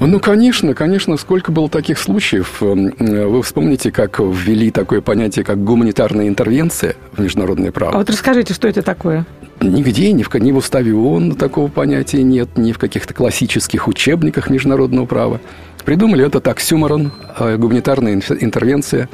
Ну, 0.00 0.20
конечно, 0.20 0.74
конечно, 0.74 1.16
сколько 1.16 1.50
было 1.50 1.68
таких 1.68 1.98
случаев. 1.98 2.60
Вы 2.60 3.42
вспомните, 3.42 3.90
как 3.90 4.20
ввели 4.20 4.70
такое 4.70 5.00
понятие, 5.00 5.44
как 5.44 5.64
гуманитарная 5.64 6.28
интервенция 6.28 6.94
в 7.12 7.20
международное 7.20 7.72
право. 7.72 7.94
А 7.94 7.98
вот 7.98 8.08
расскажите, 8.08 8.54
что 8.54 8.68
это 8.68 8.82
такое? 8.82 9.26
Нигде, 9.60 10.12
ни 10.12 10.22
в, 10.22 10.32
ни 10.34 10.52
в 10.52 10.56
уставе 10.56 10.94
ООН 10.94 11.34
такого 11.36 11.68
понятия 11.68 12.22
нет, 12.22 12.56
ни 12.56 12.72
в 12.72 12.78
каких-то 12.78 13.14
классических 13.14 13.88
учебниках 13.88 14.50
международного 14.50 15.06
права. 15.06 15.40
Придумали 15.84 16.24
это 16.24 16.40
так, 16.40 16.60
Сюмарон, 16.60 17.12
э, 17.38 17.56
гуманитарная 17.56 18.20
интервенция. 18.40 19.08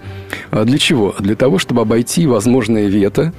А 0.51 0.65
для 0.65 0.79
чего? 0.79 1.15
Для 1.19 1.37
того, 1.37 1.59
чтобы 1.59 1.83
обойти 1.83 2.27
возможные 2.27 2.89
вето 2.89 3.33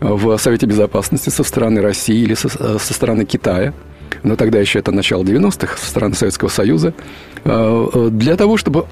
в 0.00 0.36
Совете 0.38 0.66
Безопасности 0.66 1.30
со 1.30 1.42
стороны 1.42 1.80
России 1.80 2.20
или 2.20 2.34
со, 2.34 2.48
э, 2.48 2.78
со 2.78 2.94
стороны 2.94 3.24
Китая– 3.24 3.72
но 4.22 4.36
тогда 4.36 4.58
еще 4.60 4.78
это 4.78 4.92
начало 4.92 5.22
90-х, 5.22 5.76
со 5.76 5.86
стороны 5.86 6.14
Советского 6.14 6.48
Союза, 6.48 6.94
э, 7.44 7.88
э, 7.94 8.08
для 8.10 8.36
того, 8.36 8.56
чтобы 8.56 8.86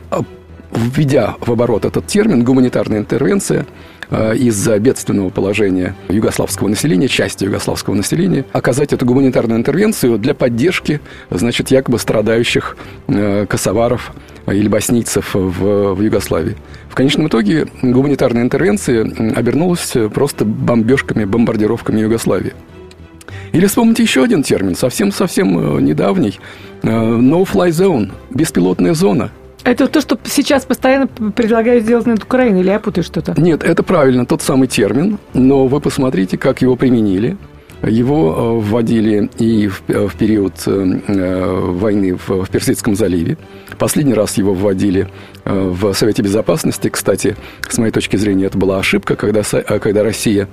введя 0.72 1.36
в 1.40 1.50
оборот 1.50 1.84
этот 1.84 2.06
термин 2.06 2.44
«гуманитарная 2.44 2.98
интервенция», 2.98 3.60
э, 3.60 3.64
из-за 4.10 4.78
бедственного 4.78 5.30
положения 5.30 5.94
югославского 6.08 6.68
населения, 6.68 7.08
части 7.08 7.44
югославского 7.44 7.94
населения, 7.94 8.44
оказать 8.52 8.92
эту 8.92 9.06
гуманитарную 9.06 9.58
интервенцию 9.58 10.18
для 10.18 10.34
поддержки, 10.34 11.00
значит, 11.30 11.70
якобы 11.70 11.98
страдающих 11.98 12.76
э, 13.08 13.46
косоваров 13.46 14.12
или 14.46 14.68
боснийцев 14.68 15.34
в, 15.34 15.94
в 15.94 16.00
Югославии. 16.00 16.56
В 16.88 16.94
конечном 16.94 17.28
итоге 17.28 17.68
гуманитарная 17.82 18.42
интервенция 18.42 19.04
обернулась 19.36 19.94
просто 20.12 20.44
бомбежками, 20.44 21.24
бомбардировками 21.24 22.00
Югославии. 22.00 22.54
Или 23.52 23.66
вспомните 23.66 24.02
еще 24.02 24.24
один 24.24 24.42
термин, 24.42 24.74
совсем-совсем 24.74 25.78
э, 25.78 25.80
недавний. 25.80 26.38
No-fly 26.82 27.68
zone, 27.68 28.10
беспилотная 28.30 28.94
зона– 28.94 29.30
это 29.64 29.86
то, 29.86 30.00
что 30.00 30.18
сейчас 30.24 30.64
постоянно 30.64 31.06
предлагают 31.06 31.84
сделать 31.84 32.06
над 32.06 32.22
Украиной, 32.22 32.60
или 32.60 32.68
я 32.68 32.78
путаю 32.78 33.04
что-то? 33.04 33.34
Нет, 33.40 33.62
это 33.62 33.82
правильно, 33.82 34.26
тот 34.26 34.42
самый 34.42 34.68
термин, 34.68 35.18
но 35.34 35.66
вы 35.66 35.80
посмотрите, 35.80 36.38
как 36.38 36.62
его 36.62 36.76
применили. 36.76 37.36
Его 37.82 38.34
э, 38.34 38.60
вводили 38.60 39.30
и 39.38 39.68
в, 39.68 39.82
э, 39.88 40.08
период 40.18 40.52
э, 40.66 41.70
войны 41.72 42.14
в 42.14 42.46
Персидском 42.50 42.94
заливе. 42.94 43.38
Последний 43.78 44.12
раз 44.12 44.36
его 44.36 44.52
вводили 44.52 45.08
в 45.46 45.94
Совете 45.94 46.20
Безопасности. 46.20 46.90
Кстати, 46.90 47.36
с 47.66 47.78
моей 47.78 47.90
точки 47.90 48.16
зрения, 48.16 48.44
это 48.44 48.58
была 48.58 48.78
ошибка, 48.78 49.16
когда, 49.16 49.42
когда 49.42 50.02
Россия 50.02 50.48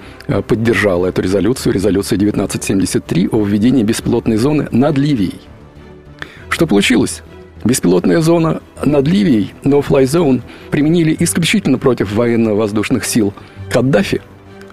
поддержала 0.47 1.07
эту 1.07 1.21
резолюцию, 1.21 1.73
резолюцию 1.73 2.17
1973 2.19 3.27
о 3.29 3.43
введении 3.43 3.83
беспилотной 3.83 4.37
зоны 4.37 4.69
над 4.71 4.97
Ливией. 4.97 5.41
Что 6.47 6.65
получилось? 6.67 7.21
Беспилотная 7.67 8.21
зона 8.21 8.61
над 8.85 9.07
Ливией, 9.09 9.53
No 9.63 9.85
Fly 9.85 10.03
Zone, 10.03 10.41
применили 10.71 11.13
исключительно 11.19 11.77
против 11.77 12.13
военно-воздушных 12.13 13.03
сил 13.03 13.33
Каддафи, 13.69 14.21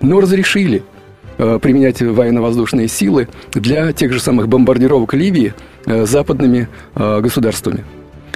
но 0.01 0.21
разрешили 0.21 0.85
э, 1.39 1.59
применять 1.61 2.01
военно-воздушные 2.01 2.87
силы 2.87 3.27
для 3.53 3.93
тех 3.93 4.13
же 4.13 4.21
самых 4.21 4.47
бомбардировок 4.47 5.13
Ливии 5.13 5.55
э, 5.87 6.07
западными 6.07 6.69
э, 6.95 7.21
государствами. 7.21 7.85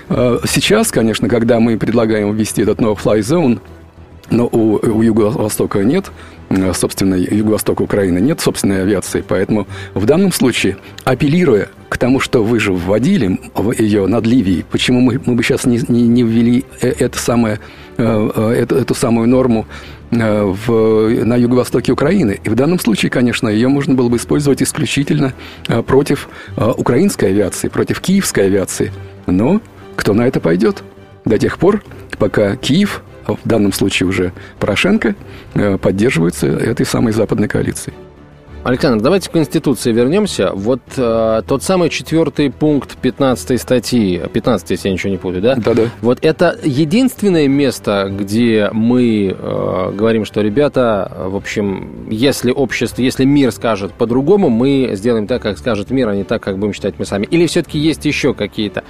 Э, 0.08 0.40
сейчас, 0.48 0.90
конечно, 0.90 1.28
когда 1.28 1.60
мы 1.60 1.78
предлагаем 1.78 2.34
ввести 2.34 2.62
этот 2.62 2.80
No 2.80 2.98
Fly 2.98 3.20
Zone, 3.20 3.60
но 4.30 4.46
у, 4.46 4.80
у 4.84 5.02
Юго-Востока 5.02 5.84
нет, 5.84 6.10
собственно, 6.74 7.14
Юго-Востока 7.14 7.82
Украины 7.82 8.18
нет 8.18 8.40
собственной 8.40 8.82
авиации, 8.82 9.22
поэтому 9.26 9.66
в 9.94 10.04
данном 10.06 10.32
случае, 10.32 10.76
апеллируя 11.04 11.68
к 11.88 11.98
тому, 11.98 12.20
что 12.20 12.42
вы 12.42 12.60
же 12.60 12.72
вводили 12.72 13.38
ее 13.78 14.06
над 14.06 14.26
Ливией, 14.26 14.64
почему 14.70 15.00
мы, 15.00 15.20
мы 15.24 15.34
бы 15.34 15.42
сейчас 15.42 15.64
не, 15.64 15.80
не, 15.88 16.02
не 16.02 16.22
ввели 16.22 16.64
э, 16.80 16.88
это 16.98 17.18
самое, 17.18 17.60
э, 17.96 18.54
эту, 18.62 18.76
эту 18.76 18.94
самую 18.94 19.28
норму 19.28 19.66
в, 20.10 21.24
на 21.24 21.36
юго-востоке 21.36 21.92
Украины. 21.92 22.40
И 22.42 22.48
в 22.48 22.54
данном 22.54 22.78
случае, 22.78 23.10
конечно, 23.10 23.46
ее 23.46 23.68
можно 23.68 23.94
было 23.94 24.08
бы 24.08 24.16
использовать 24.16 24.62
исключительно 24.62 25.34
против 25.86 26.30
украинской 26.56 27.26
авиации, 27.26 27.68
против 27.68 28.00
киевской 28.00 28.46
авиации. 28.46 28.90
Но 29.26 29.60
кто 29.96 30.14
на 30.14 30.26
это 30.26 30.40
пойдет? 30.40 30.82
До 31.26 31.38
тех 31.38 31.58
пор, 31.58 31.82
пока 32.18 32.56
Киев 32.56 33.02
в 33.36 33.48
данном 33.48 33.72
случае 33.72 34.08
уже 34.08 34.32
Порошенко, 34.58 35.14
э, 35.54 35.78
поддерживаются 35.78 36.46
этой 36.46 36.86
самой 36.86 37.12
западной 37.12 37.48
коалицией. 37.48 37.94
Александр, 38.64 39.02
давайте 39.02 39.30
к 39.30 39.32
Конституции 39.32 39.92
вернемся. 39.92 40.50
Вот 40.52 40.80
э, 40.96 41.42
тот 41.46 41.62
самый 41.62 41.90
четвертый 41.90 42.50
пункт 42.50 42.96
15 42.98 43.60
статьи, 43.60 44.20
15, 44.32 44.70
если 44.70 44.88
я 44.88 44.92
ничего 44.92 45.10
не 45.10 45.16
путаю, 45.16 45.42
да? 45.42 45.54
Да-да. 45.54 45.84
Вот 46.02 46.18
это 46.22 46.58
единственное 46.64 47.46
место, 47.46 48.08
где 48.10 48.68
мы 48.72 49.34
э, 49.38 49.92
говорим, 49.94 50.24
что, 50.24 50.40
ребята, 50.40 51.10
в 51.16 51.36
общем, 51.36 52.08
если 52.10 52.50
общество, 52.50 53.00
если 53.00 53.24
мир 53.24 53.52
скажет 53.52 53.92
по-другому, 53.92 54.50
мы 54.50 54.90
сделаем 54.94 55.28
так, 55.28 55.40
как 55.40 55.56
скажет 55.56 55.90
мир, 55.90 56.08
а 56.08 56.16
не 56.16 56.24
так, 56.24 56.42
как 56.42 56.58
будем 56.58 56.74
считать 56.74 56.94
мы 56.98 57.06
сами. 57.06 57.26
Или 57.26 57.46
все-таки 57.46 57.78
есть 57.78 58.04
еще 58.04 58.34
какие-то 58.34 58.82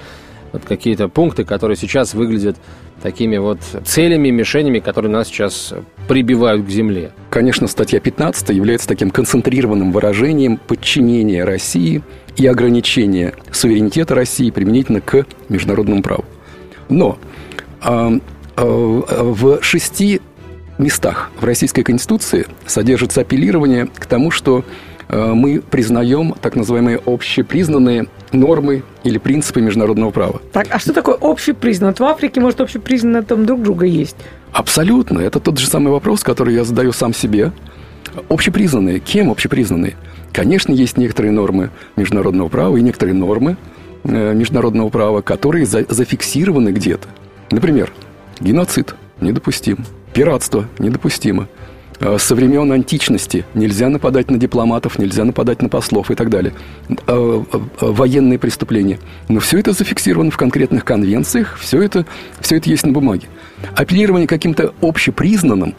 вот 0.53 0.65
какие-то 0.65 1.09
пункты, 1.09 1.45
которые 1.45 1.77
сейчас 1.77 2.15
выглядят 2.15 2.57
такими 3.03 3.37
вот 3.37 3.61
целями, 3.85 4.31
мишенями, 4.31 4.81
которые 4.81 5.13
нас 5.13 5.29
сейчас 5.29 5.73
прибивают 6.09 6.67
к 6.67 6.69
земле. 6.69 7.13
Конечно, 7.31 7.67
статья 7.67 8.01
15 8.01 8.51
является 8.51 8.89
таким 8.89 9.11
концентрированным 9.11 9.93
выражением 9.93 10.57
подчинения 10.57 11.45
России 11.45 12.03
и 12.37 12.47
ограничения 12.47 13.35
суверенитета 13.53 14.15
России 14.15 14.51
применительно 14.51 15.01
к 15.01 15.27
международному 15.49 16.03
праву. 16.03 16.25
Но 16.89 17.19
э, 17.85 18.21
э, 18.57 18.63
в 18.65 19.63
шести 19.63 20.21
местах 20.79 21.31
в 21.41 21.45
Российской 21.45 21.83
Конституции 21.83 22.47
содержится 22.67 23.21
апеллирование 23.23 23.87
к 23.87 24.07
тому, 24.07 24.31
что 24.31 24.65
мы 25.09 25.61
признаем 25.61 26.35
так 26.41 26.55
называемые 26.55 27.01
общепризнанные 27.05 28.07
нормы 28.33 28.83
или 29.05 29.19
принципы 29.19 29.61
международного 29.61 30.11
права. 30.11 30.41
Так, 30.53 30.67
а 30.71 30.79
что 30.79 30.93
такое 30.93 31.17
общепризнанное? 31.21 31.93
Вот 31.93 32.01
в 32.01 32.05
Африке, 32.05 32.41
может, 32.41 32.61
общепризнанное 32.61 33.23
там 33.23 33.47
друг 33.47 33.63
друга 33.63 33.87
есть? 33.87 34.17
Абсолютно. 34.53 35.21
Это 35.21 35.41
тот 35.41 35.59
же 35.59 35.67
самый 35.67 35.91
вопрос, 35.91 36.23
который 36.23 36.55
я 36.55 36.65
задаю 36.65 36.93
сам 36.93 37.15
себе. 37.15 37.53
Общепризнанные. 38.29 39.01
Кем 39.01 39.31
общепризнанные? 39.31 39.97
Конечно, 40.33 40.73
есть 40.73 40.99
некоторые 40.99 41.33
нормы 41.33 41.71
международного 41.97 42.49
права 42.49 42.77
и 42.77 42.83
некоторые 42.83 43.15
нормы 43.15 43.57
э, 44.05 44.35
международного 44.35 44.91
права, 44.91 45.21
которые 45.23 45.67
за, 45.67 45.87
зафиксированы 45.89 46.71
где-то. 46.71 47.09
Например, 47.51 47.93
геноцид 48.41 48.95
недопустим, 49.21 49.79
пиратство 50.13 50.67
недопустимо, 50.79 51.49
Э, 51.49 51.78
со 52.01 52.35
времен 52.35 52.71
античности. 52.73 53.45
Нельзя 53.55 53.89
нападать 53.89 54.31
на 54.31 54.39
дипломатов, 54.39 54.99
нельзя 54.99 55.25
нападать 55.25 55.63
на 55.63 55.69
послов 55.69 56.11
и 56.11 56.15
так 56.15 56.31
далее. 56.31 56.53
Э, 56.89 57.43
э, 57.53 57.59
военные 57.81 58.39
преступления. 58.39 58.99
Но 59.29 59.41
все 59.41 59.59
это 59.59 59.73
зафиксировано 59.73 60.31
в 60.31 60.37
конкретных 60.37 60.85
конвенциях, 60.85 61.59
все 61.61 61.83
это, 61.83 62.07
все 62.41 62.57
это 62.57 62.71
есть 62.71 62.87
на 62.87 62.93
бумаге. 62.93 63.27
Апеллирование 63.75 64.29
каким-то 64.29 64.73
общепризнанным 64.81 65.75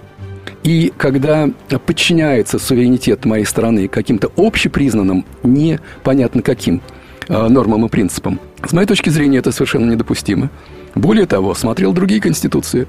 и 0.64 0.92
когда 0.98 1.50
подчиняется 1.86 2.60
суверенитет 2.60 3.24
моей 3.24 3.46
страны 3.46 3.88
каким-то 3.88 4.30
общепризнанным, 4.36 5.26
непонятно 5.44 6.42
каким 6.42 6.82
нормам 7.30 7.86
и 7.86 7.90
принципам, 7.90 8.40
с 8.66 8.74
моей 8.74 8.88
точки 8.88 9.10
зрения 9.10 9.38
это 9.38 9.52
совершенно 9.52 9.90
недопустимо. 9.90 10.50
Более 10.96 11.28
того, 11.28 11.54
смотрел 11.54 11.94
другие 11.94 12.20
конституции, 12.20 12.88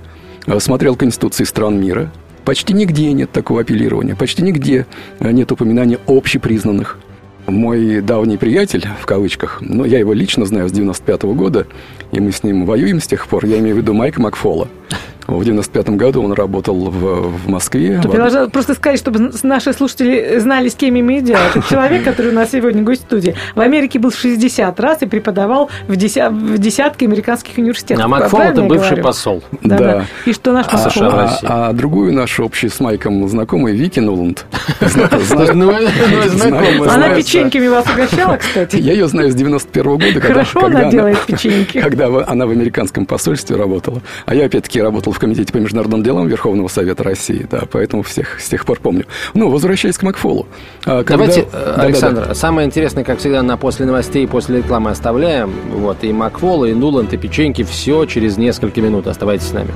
смотрел 0.59 0.97
конституции 0.97 1.45
стран 1.45 1.81
мира– 1.81 2.11
Почти 2.45 2.73
нигде 2.73 3.13
нет 3.13 3.31
такого 3.31 3.61
апеллирования, 3.61 4.15
почти 4.15 4.43
нигде 4.43 4.87
э, 5.19 5.31
нет 5.31 5.53
упоминания 5.53 5.99
общепризнанных. 6.07 6.99
Мой 7.47 8.01
давний 8.01 8.37
приятель, 8.37 8.87
в 9.01 9.07
кавычках, 9.07 9.59
но 9.61 9.85
я 9.85 9.99
его 9.99 10.13
лично 10.13 10.45
знаю 10.47 10.69
с 10.69 10.73
95 10.73 11.25
-го 11.25 11.35
года, 11.35 11.67
и 12.13 12.21
мы 12.21 12.33
с 12.33 12.43
ним 12.43 12.65
воюем 12.65 13.01
с 13.01 13.07
тех 13.07 13.27
пор, 13.27 13.47
я 13.47 13.59
имею 13.59 13.75
в 13.75 13.79
виду 13.79 13.93
Майка 13.93 14.21
Макфола. 14.21 14.69
В 15.39 15.45
95 15.45 15.91
году 15.91 16.23
он 16.23 16.33
работал 16.33 16.91
в, 16.91 17.29
в 17.29 17.49
Москве. 17.49 18.01
Тут 18.03 18.13
в... 18.13 18.15
Я 18.15 18.21
должна 18.21 18.49
просто 18.49 18.75
сказать, 18.75 18.99
чтобы 18.99 19.33
наши 19.43 19.73
слушатели 19.73 20.39
знали, 20.39 20.69
с 20.69 20.75
кем 20.75 20.99
имеют 20.99 21.25
дело. 21.25 21.41
Это 21.55 21.67
человек, 21.69 22.05
который 22.05 22.33
у 22.33 22.35
нас 22.35 22.51
сегодня 22.51 22.83
гость 22.83 23.03
в 23.03 23.05
студии, 23.05 23.35
в 23.55 23.61
Америке 23.61 23.99
был 23.99 24.11
60 24.11 24.79
раз 24.81 25.03
и 25.03 25.07
преподавал 25.07 25.71
в, 25.89 25.97
деся... 25.97 26.31
в 26.31 26.59
десятке 26.59 27.07
американских 27.07 27.59
университетов. 27.59 28.05
А 28.05 28.09
Макфол 28.09 28.41
это 28.41 28.63
бывший 28.63 28.91
говорю? 28.91 29.03
посол. 29.03 29.43
Да, 29.63 29.79
да. 29.79 29.79
да. 29.79 30.05
И 30.27 30.33
что 30.33 30.53
наш 30.53 30.67
посол? 30.67 31.05
А, 31.05 31.39
а, 31.43 31.69
а 31.69 31.73
другую 31.73 32.13
нашу 32.13 32.45
общую 32.45 32.71
с 32.71 32.81
Майком 32.81 33.27
знакомую 33.29 33.75
Вики 33.75 34.01
Нуланд. 34.01 34.47
Она 34.81 35.09
печеньками 37.15 37.69
вас 37.69 37.87
угощала, 37.93 38.37
кстати? 38.37 38.77
Я 38.77 38.93
ее 38.93 39.09
знаю 39.09 39.31
с 39.31 39.35
91 39.35 39.99
года. 39.99 40.21
Хорошо 40.21 40.67
она 40.67 40.91
делает 40.91 41.19
печеньки. 41.27 41.81
Когда 41.81 42.07
она 42.27 42.47
в 42.47 42.51
американском 42.51 43.07
посольстве 43.07 43.57
работала. 43.57 44.03
А 44.27 44.35
я 44.35 44.47
опять-таки 44.47 44.81
работал 44.81 45.13
в 45.13 45.19
комитете 45.21 45.53
по 45.53 45.59
международным 45.59 46.03
делам 46.03 46.27
Верховного 46.27 46.69
Совета 46.69 47.05
России, 47.05 47.47
да, 47.49 47.63
поэтому 47.71 48.03
всех 48.03 48.41
с 48.41 48.49
тех 48.49 48.65
пор 48.65 48.81
помню. 48.81 49.05
Ну, 49.35 49.51
возвращаясь 49.51 49.99
к 49.99 50.03
Макфолу. 50.03 50.49
А, 50.85 51.05
когда... 51.05 51.27
Давайте, 51.27 51.47
да, 51.53 51.75
Александр, 51.75 52.23
да, 52.23 52.29
да. 52.29 52.35
самое 52.35 52.67
интересное, 52.67 53.05
как 53.05 53.19
всегда, 53.19 53.43
на 53.43 53.57
после 53.57 53.87
новостей 53.87 54.25
и 54.25 54.27
после 54.27 54.59
рекламы 54.59 54.91
оставляем. 54.91 55.53
Вот, 55.71 56.03
и 56.03 56.13
Макфол, 56.13 56.65
и 56.65 56.73
Нуланд, 56.73 57.13
и 57.13 57.17
печеньки, 57.17 57.63
все 57.63 58.05
через 58.07 58.37
несколько 58.37 58.81
минут. 58.81 59.07
Оставайтесь 59.07 59.47
с 59.47 59.53
нами. 59.53 59.71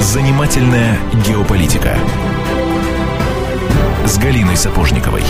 Занимательная 0.00 0.96
геополитика 1.26 1.96
с 4.06 4.16
Галиной 4.18 4.56
Сапожниковой. 4.56 5.22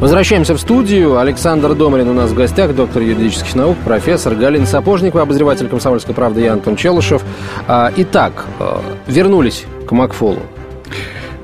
Возвращаемся 0.00 0.54
в 0.54 0.60
студию. 0.60 1.18
Александр 1.18 1.74
Домрин 1.74 2.08
у 2.08 2.12
нас 2.12 2.30
в 2.30 2.34
гостях, 2.34 2.72
доктор 2.72 3.02
юридических 3.02 3.56
наук, 3.56 3.76
профессор 3.84 4.36
Галина 4.36 4.64
Сапожникова, 4.64 5.22
обозреватель 5.22 5.66
«Комсомольской 5.66 6.14
правды» 6.14 6.42
я 6.42 6.52
Антон 6.52 6.76
Челышев. 6.76 7.24
А, 7.66 7.92
итак, 7.96 8.46
э, 8.60 8.78
вернулись 9.08 9.64
к 9.88 9.90
Макфолу. 9.90 10.38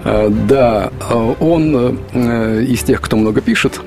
А, 0.04 0.28
да, 0.30 0.92
он 1.40 1.98
из 2.14 2.84
тех, 2.84 3.00
кто 3.00 3.16
много 3.16 3.40
пишет, 3.40 3.80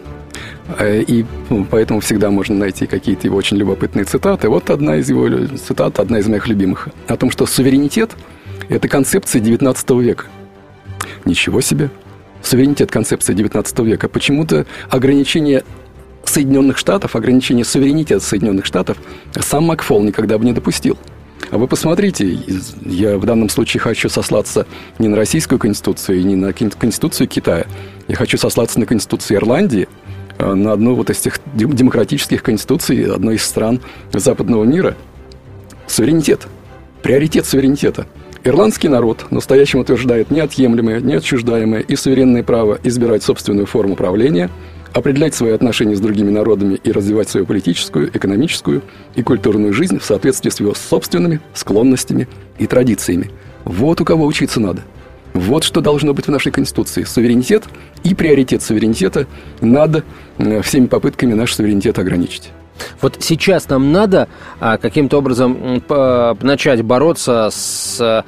и 0.82 1.26
ну, 1.50 1.66
поэтому 1.72 2.02
всегда 2.02 2.30
можно 2.30 2.54
найти 2.54 2.88
какие-то 2.88 3.26
его 3.26 3.38
очень 3.38 3.56
любопытные 3.56 4.04
цитаты. 4.04 4.50
Вот 4.50 4.70
одна 4.70 4.98
из 4.98 5.08
его 5.08 5.30
цитат, 5.56 5.98
одна 5.98 6.20
из 6.20 6.28
моих 6.28 6.46
любимых, 6.50 6.90
о 7.08 7.16
том, 7.16 7.32
что 7.32 7.46
суверенитет– 7.46 8.12
это 8.68 8.90
концепция 8.90 9.42
XIX 9.42 10.02
века. 10.02 10.26
Ничего 11.24 11.62
себе! 11.62 11.90
Суверенитет– 12.42 12.92
концепция 12.92 13.36
XIX 13.36 13.86
века. 13.86 14.10
Почему-то 14.10 14.66
ограничение 14.90 15.64
Соединенных 16.24 16.78
Штатов, 16.78 17.16
ограничение 17.16 17.66
суверенитета 17.66 18.24
Соединенных 18.24 18.66
Штатов 18.66 18.98
сам 19.40 19.66
Макфол 19.66 20.04
никогда 20.04 20.38
бы 20.38 20.46
не 20.46 20.54
допустил. 20.54 20.98
А 21.50 21.58
вы 21.58 21.68
посмотрите, 21.68 22.38
я 22.84 23.18
в 23.18 23.26
данном 23.26 23.50
случае 23.50 23.80
хочу 23.80 24.10
сослаться 24.10 24.68
не 25.00 25.08
на 25.08 25.16
российскую 25.16 25.60
конституцию 25.60 26.20
и 26.20 26.24
не 26.24 26.36
на 26.36 26.52
конституцию 26.52 27.28
Китая. 27.28 27.66
Я 28.08 28.16
хочу 28.16 28.38
сослаться 28.38 28.80
на 28.80 28.86
конституцию 28.86 29.38
Ирландии, 29.38 29.88
а, 30.38 30.56
на 30.56 30.74
одну 30.74 30.96
вот 30.96 31.10
из 31.10 31.20
тех 31.20 31.40
демократических 31.54 32.44
конституций 32.44 33.06
одной 33.06 33.36
из 33.36 33.46
стран 33.46 33.80
западного 34.12 34.66
мира. 34.66 34.96
Суверенитет. 35.88 36.48
Приоритет 37.02 37.46
суверенитета. 37.46 38.08
Ирландский 38.48 38.88
народ 38.88 39.26
настоящим 39.30 39.80
утверждает 39.80 40.32
неотъемлемое, 40.32 41.02
неотчуждаемое 41.02 41.82
и 41.82 41.96
суверенное 41.98 42.44
право 42.44 42.80
избирать 42.84 43.24
собственную 43.24 43.66
форму 43.66 43.96
правления– 43.96 44.50
определять 44.94 45.36
свои 45.36 45.52
отношения 45.52 45.96
с 45.96 46.00
другими 46.00 46.30
народами 46.30 46.80
и 46.84 46.92
развивать 46.92 47.30
свою 47.30 47.46
политическую, 47.46 48.08
экономическую 48.08 48.82
и 49.16 49.22
культурную 49.22 49.74
жизнь 49.74 50.00
в 50.00 50.06
соответствии 50.06 50.50
с 50.50 50.60
его 50.60 50.74
собственными 50.74 51.40
склонностями 51.54 52.28
и 52.58 52.68
традициями. 52.68 53.32
Вот 53.64 54.02
у 54.02 54.06
кого 54.06 54.26
учиться 54.26 54.60
надо. 54.60 54.82
Вот 55.34 55.64
что 55.64 55.82
должно 55.82 56.14
быть 56.14 56.26
в 56.26 56.32
нашей 56.32 56.52
Конституции. 56.52 57.04
Суверенитет 57.04 57.66
и 58.04 58.16
приоритет 58.16 58.64
суверенитета 58.64 59.28
надо 59.62 60.04
э, 60.38 60.62
всеми 60.62 60.88
попытками 60.88 61.34
наш 61.34 61.54
суверенитет 61.54 62.00
ограничить. 62.00 62.52
Вот 63.02 63.18
сейчас 63.20 63.70
нам 63.70 63.92
надо 63.92 64.28
а, 64.60 64.78
каким-то 64.78 65.18
образом 65.18 65.84
начать 66.42 66.82
бороться 66.82 67.50
с 67.52 68.24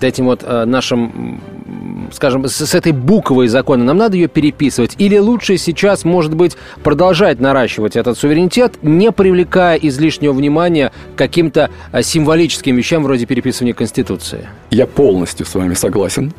этим 0.00 0.26
вот 0.26 0.42
э, 0.42 0.64
нашим 0.64 1.40
скажем, 2.12 2.46
с, 2.48 2.74
этой 2.74 2.92
буквой 2.92 3.48
закона, 3.48 3.84
нам 3.84 3.96
надо 3.96 4.16
ее 4.16 4.28
переписывать? 4.28 4.94
Или 4.98 5.18
лучше 5.18 5.58
сейчас, 5.58 6.04
может 6.04 6.34
быть, 6.34 6.56
продолжать 6.82 7.40
наращивать 7.40 7.96
этот 7.96 8.18
суверенитет, 8.18 8.74
не 8.82 9.12
привлекая 9.12 9.76
излишнего 9.76 10.32
внимания 10.32 10.92
к 11.14 11.18
каким-то 11.18 11.70
а, 11.92 12.02
символическим 12.02 12.76
вещам 12.76 13.02
вроде 13.02 13.26
переписывания 13.26 13.74
Конституции? 13.74 14.48
Я 14.70 14.86
полностью 14.86 15.46
с 15.46 15.54
вами 15.54 15.74
согласен. 15.74 16.32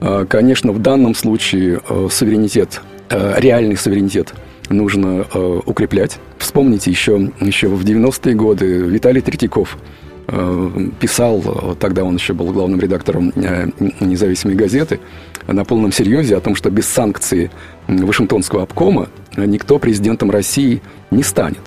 А, 0.00 0.24
конечно, 0.24 0.72
в 0.72 0.80
данном 0.80 1.14
случае 1.14 1.80
э, 1.88 2.08
суверенитет, 2.10 2.80
э, 3.10 3.34
реальный 3.38 3.76
суверенитет 3.76 4.34
нужно 4.68 5.26
э, 5.32 5.60
укреплять. 5.66 6.18
Вспомните 6.38 6.90
еще, 6.90 7.32
еще 7.40 7.68
в 7.68 7.84
90-е 7.84 8.34
годы 8.34 8.66
Виталий 8.66 9.20
Третьяков– 9.20 9.78
Э, 10.26 10.70
писал, 11.00 11.76
тогда 11.78 12.02
он 12.02 12.14
еще 12.14 12.32
был 12.32 12.50
главным 12.50 12.80
редактором 12.80 13.30
э, 13.36 13.68
независимой 14.00 14.56
газеты, 14.56 15.00
на 15.46 15.64
полном 15.64 15.92
серьезе 15.92 16.36
о 16.36 16.40
том, 16.40 16.54
что 16.54 16.70
без 16.70 16.86
санкций 16.86 17.50
Вашингтонского 17.88 18.62
обкома 18.62 19.10
никто 19.36 19.78
президентом 19.78 20.30
России 20.30 20.80
не 21.10 21.22
станет. 21.22 21.60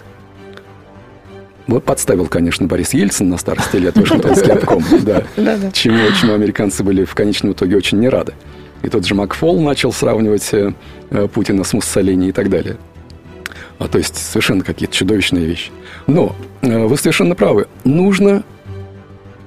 Вот 1.68 1.84
подставил, 1.84 2.26
конечно, 2.26 2.66
Борис 2.66 2.94
Ельцин 2.94 3.30
на 3.30 3.38
старости 3.38 3.76
лет 3.76 3.96
Вашингтонский 3.98 4.52
обком, 4.52 4.84
да, 5.04 5.24
чему, 5.74 6.00
чему 6.20 6.34
американцы 6.34 6.84
были 6.84 7.06
в 7.06 7.14
конечном 7.14 7.52
итоге 7.52 7.78
очень 7.78 8.00
не 8.00 8.10
рады. 8.10 8.34
И 8.88 8.90
тот 8.90 9.06
же 9.06 9.16
Макфол 9.16 9.60
начал 9.60 9.92
сравнивать 9.92 10.50
э, 10.54 10.72
Путина 11.34 11.66
с 11.66 11.74
Муссолини 11.74 12.30
и 12.30 12.32
так 12.32 12.50
далее. 12.50 12.78
А, 13.80 13.90
то 13.90 13.98
есть 13.98 14.16
совершенно 14.16 14.64
какие-то 14.64 14.96
чудовищные 14.96 15.46
вещи. 15.46 15.72
Но 16.08 16.38
э, 16.62 16.86
вы 16.86 16.96
совершенно 16.96 17.36
правы. 17.36 17.68
Нужно 17.84 18.46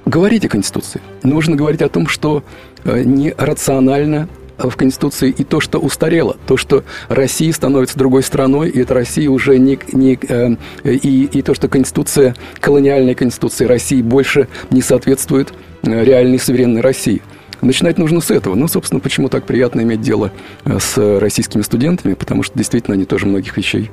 говорить 0.05 0.45
о 0.45 0.51
Конституции. 0.51 1.01
Нужно 1.23 1.57
говорить 1.57 1.81
о 1.81 1.89
том, 1.89 2.07
что 2.07 2.45
э, 2.85 3.03
нерационально 3.03 4.29
в 4.59 4.77
Конституции 4.77 5.31
и 5.31 5.43
то, 5.43 5.59
что 5.61 5.79
устарело, 5.79 6.37
то, 6.47 6.59
что 6.59 6.85
Россия 7.09 7.51
становится 7.51 7.99
другой 7.99 8.23
страной, 8.23 8.69
и 8.69 8.81
это 8.81 8.93
Россия 8.93 9.31
уже 9.31 9.59
не... 9.59 9.79
не 9.93 10.19
э, 10.29 10.57
и, 10.85 11.25
и 11.25 11.41
то, 11.41 11.55
что 11.55 11.67
Конституция, 11.69 12.37
колониальная 12.61 13.15
Конституция 13.15 13.69
России 13.69 14.03
больше 14.03 14.49
не 14.69 14.83
соответствует 14.83 15.55
э, 15.83 16.05
реальной 16.05 16.39
суверенной 16.39 16.83
России. 16.83 17.23
Начинать 17.63 17.99
нужно 17.99 18.21
с 18.21 18.31
этого. 18.31 18.55
Ну, 18.55 18.69
собственно, 18.69 19.01
почему 19.01 19.29
так 19.29 19.45
приятно 19.45 19.81
иметь 19.83 20.01
дело 20.01 20.33
э, 20.65 20.79
с 20.79 21.19
российскими 21.19 21.63
студентами, 21.63 22.15
потому 22.15 22.43
что 22.43 22.57
действительно 22.57 22.95
они 22.95 23.05
тоже 23.05 23.27
многих 23.27 23.57
вещей 23.57 23.91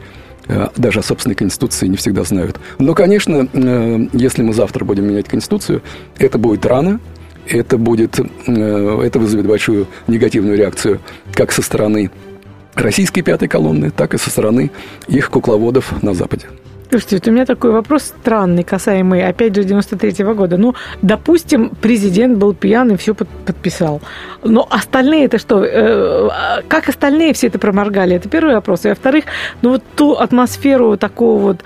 Э, 0.47 0.67
даже 0.77 0.99
о 0.99 1.03
собственной 1.03 1.35
Конституции 1.35 1.87
не 1.87 1.97
всегда 1.97 2.23
знают. 2.23 2.59
Но, 2.79 2.93
конечно, 2.93 3.47
э, 3.51 4.07
если 4.13 4.43
мы 4.43 4.53
завтра 4.53 4.85
будем 4.85 5.05
менять 5.05 5.27
Конституцию, 5.27 5.81
это 6.17 6.37
будет 6.37 6.65
рано, 6.65 6.99
это, 7.47 7.77
будет, 7.77 8.19
это 8.45 9.19
вызовет 9.19 9.45
большую 9.45 9.87
негативную 10.07 10.57
реакцию 10.57 10.99
как 11.33 11.53
со 11.53 11.61
стороны 11.61 12.11
российской 12.75 13.21
пятой 13.21 13.47
колонны, 13.47 13.89
так 13.89 14.13
и 14.13 14.17
со 14.17 14.29
стороны 14.29 14.71
их 15.07 15.29
кукловодов 15.29 16.01
на 16.03 16.13
Западе. 16.13 16.47
Слушайте, 16.89 17.17
вот 17.17 17.27
у 17.27 17.31
меня 17.31 17.45
такой 17.45 17.71
вопрос 17.71 18.03
странный, 18.03 18.63
касаемый, 18.63 19.27
опять 19.27 19.53
же, 19.55 19.63
93-го 19.63 20.33
года. 20.33 20.57
Ну, 20.57 20.73
допустим, 21.01 21.71
президент 21.81 22.37
был 22.37 22.53
пьян 22.53 22.91
и 22.91 22.97
все 22.97 23.13
подписал. 23.13 24.01
Но 24.43 24.65
остальные 24.69 25.25
это 25.25 25.37
что? 25.37 25.63
Э, 25.63 26.61
как 26.67 26.87
остальные 26.87 27.33
все 27.33 27.47
это 27.47 27.59
проморгали? 27.59 28.15
Это 28.15 28.29
первый 28.29 28.55
вопрос. 28.55 28.85
И 28.85 28.89
во-вторых, 28.89 29.25
ну 29.61 29.71
вот 29.71 29.83
ту 29.95 30.13
атмосферу 30.13 30.97
такого 30.97 31.41
вот 31.41 31.57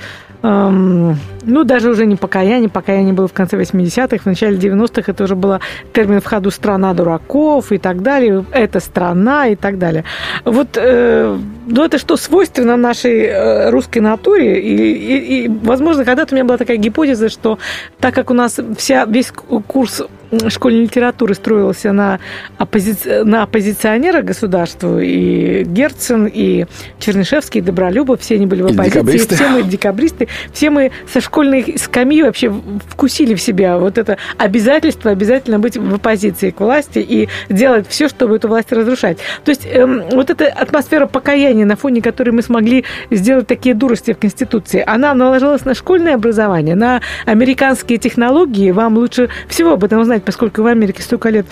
эм, 0.41 1.17
ну, 1.43 1.63
даже 1.63 1.89
уже 1.89 2.05
не 2.05 2.15
покаяние, 2.15 2.69
покаяние 2.69 3.13
было 3.13 3.27
в 3.27 3.33
конце 3.33 3.57
80-х, 3.57 4.17
в 4.23 4.25
начале 4.25 4.57
90-х 4.57 5.11
это 5.11 5.23
уже 5.23 5.35
было 5.35 5.59
термин 5.93 6.21
в 6.21 6.25
ходу 6.25 6.51
«страна 6.51 6.93
дураков» 6.93 7.71
и 7.71 7.77
так 7.77 8.01
далее, 8.01 8.45
«это 8.51 8.79
страна» 8.79 9.47
и 9.47 9.55
так 9.55 9.77
далее. 9.77 10.03
Вот, 10.45 10.69
э, 10.75 11.37
ну, 11.67 11.85
это 11.85 11.97
что, 11.97 12.17
свойственно 12.17 12.77
нашей 12.77 13.25
э, 13.25 13.69
русской 13.69 13.99
натуре? 13.99 14.61
И, 14.61 14.75
и, 14.75 15.45
и, 15.45 15.47
возможно, 15.47 16.05
когда-то 16.05 16.33
у 16.33 16.35
меня 16.35 16.45
была 16.45 16.57
такая 16.57 16.77
гипотеза, 16.77 17.29
что 17.29 17.57
так 17.99 18.13
как 18.13 18.29
у 18.29 18.33
нас 18.33 18.59
вся, 18.77 19.05
весь 19.05 19.31
курс 19.67 20.03
школьной 20.47 20.83
литературы 20.83 21.33
строился 21.33 21.91
на, 21.91 22.19
оппози... 22.57 22.95
на 23.23 23.43
оппозиционера 23.43 24.21
государству, 24.21 24.99
и 24.99 25.63
Герцен, 25.63 26.29
и 26.31 26.65
Чернышевский, 26.99 27.59
и 27.59 27.63
Добролюбов, 27.63 28.21
все 28.21 28.35
они 28.35 28.45
были 28.45 28.61
в 28.61 28.67
оппозиции, 28.67 29.35
все 29.35 29.49
мы 29.49 29.63
декабристы, 29.63 30.27
все 30.53 30.69
мы 30.69 30.91
со 31.11 31.21
школьной 31.31 31.75
скамьи 31.77 32.23
вообще 32.23 32.53
вкусили 32.89 33.35
в 33.35 33.41
себя 33.41 33.77
вот 33.77 33.97
это 33.97 34.17
обязательство 34.37 35.11
обязательно 35.11 35.59
быть 35.59 35.77
в 35.77 35.95
оппозиции 35.95 36.49
к 36.49 36.59
власти 36.59 36.99
и 36.99 37.29
делать 37.47 37.87
все, 37.87 38.09
чтобы 38.09 38.35
эту 38.35 38.49
власть 38.49 38.73
разрушать. 38.73 39.17
То 39.45 39.51
есть 39.51 39.65
эм, 39.65 40.03
вот 40.11 40.29
эта 40.29 40.47
атмосфера 40.47 41.05
покаяния, 41.05 41.65
на 41.65 41.77
фоне 41.77 42.01
которой 42.01 42.31
мы 42.31 42.41
смогли 42.41 42.83
сделать 43.09 43.47
такие 43.47 43.73
дурости 43.73 44.11
в 44.11 44.17
Конституции, 44.17 44.83
она 44.85 45.13
наложилась 45.13 45.63
на 45.63 45.73
школьное 45.73 46.15
образование, 46.15 46.75
на 46.75 46.99
американские 47.25 47.97
технологии. 47.97 48.71
Вам 48.71 48.97
лучше 48.97 49.29
всего 49.47 49.71
об 49.71 49.85
этом 49.85 50.01
узнать, 50.01 50.25
поскольку 50.25 50.63
в 50.63 50.67
Америке 50.67 51.01
столько 51.01 51.29
лет 51.29 51.45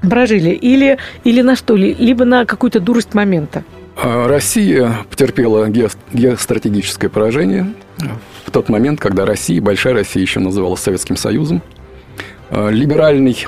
прожили, 0.00 0.50
или, 0.50 0.96
или 1.24 1.42
на 1.42 1.56
что, 1.56 1.76
либо 1.76 2.24
на 2.24 2.46
какую-то 2.46 2.80
дурость 2.80 3.12
момента. 3.12 3.64
А 4.02 4.28
Россия 4.28 5.04
потерпела 5.10 5.68
геостратегическое 5.68 7.10
поражение 7.10 7.74
в 8.46 8.50
тот 8.50 8.70
момент, 8.70 8.98
когда 8.98 9.26
Россия, 9.26 9.60
Большая 9.60 9.92
Россия 9.92 10.22
еще 10.22 10.40
называлась 10.40 10.80
Советским 10.80 11.16
Союзом. 11.16 11.60
А, 12.48 12.70
либеральный 12.70 13.46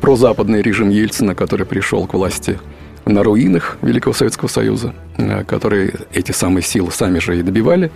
прозападный 0.00 0.62
режим 0.62 0.88
Ельцина, 0.88 1.34
который 1.34 1.66
пришел 1.66 2.06
к 2.06 2.14
власти 2.14 2.58
на 3.04 3.22
руинах 3.22 3.76
Великого 3.82 4.14
Советского 4.14 4.48
Союза, 4.48 4.94
а, 5.18 5.44
которые 5.44 5.92
эти 6.14 6.32
самые 6.32 6.62
силы 6.62 6.90
сами 6.90 7.18
же 7.18 7.38
и 7.38 7.42
добивали, 7.42 7.90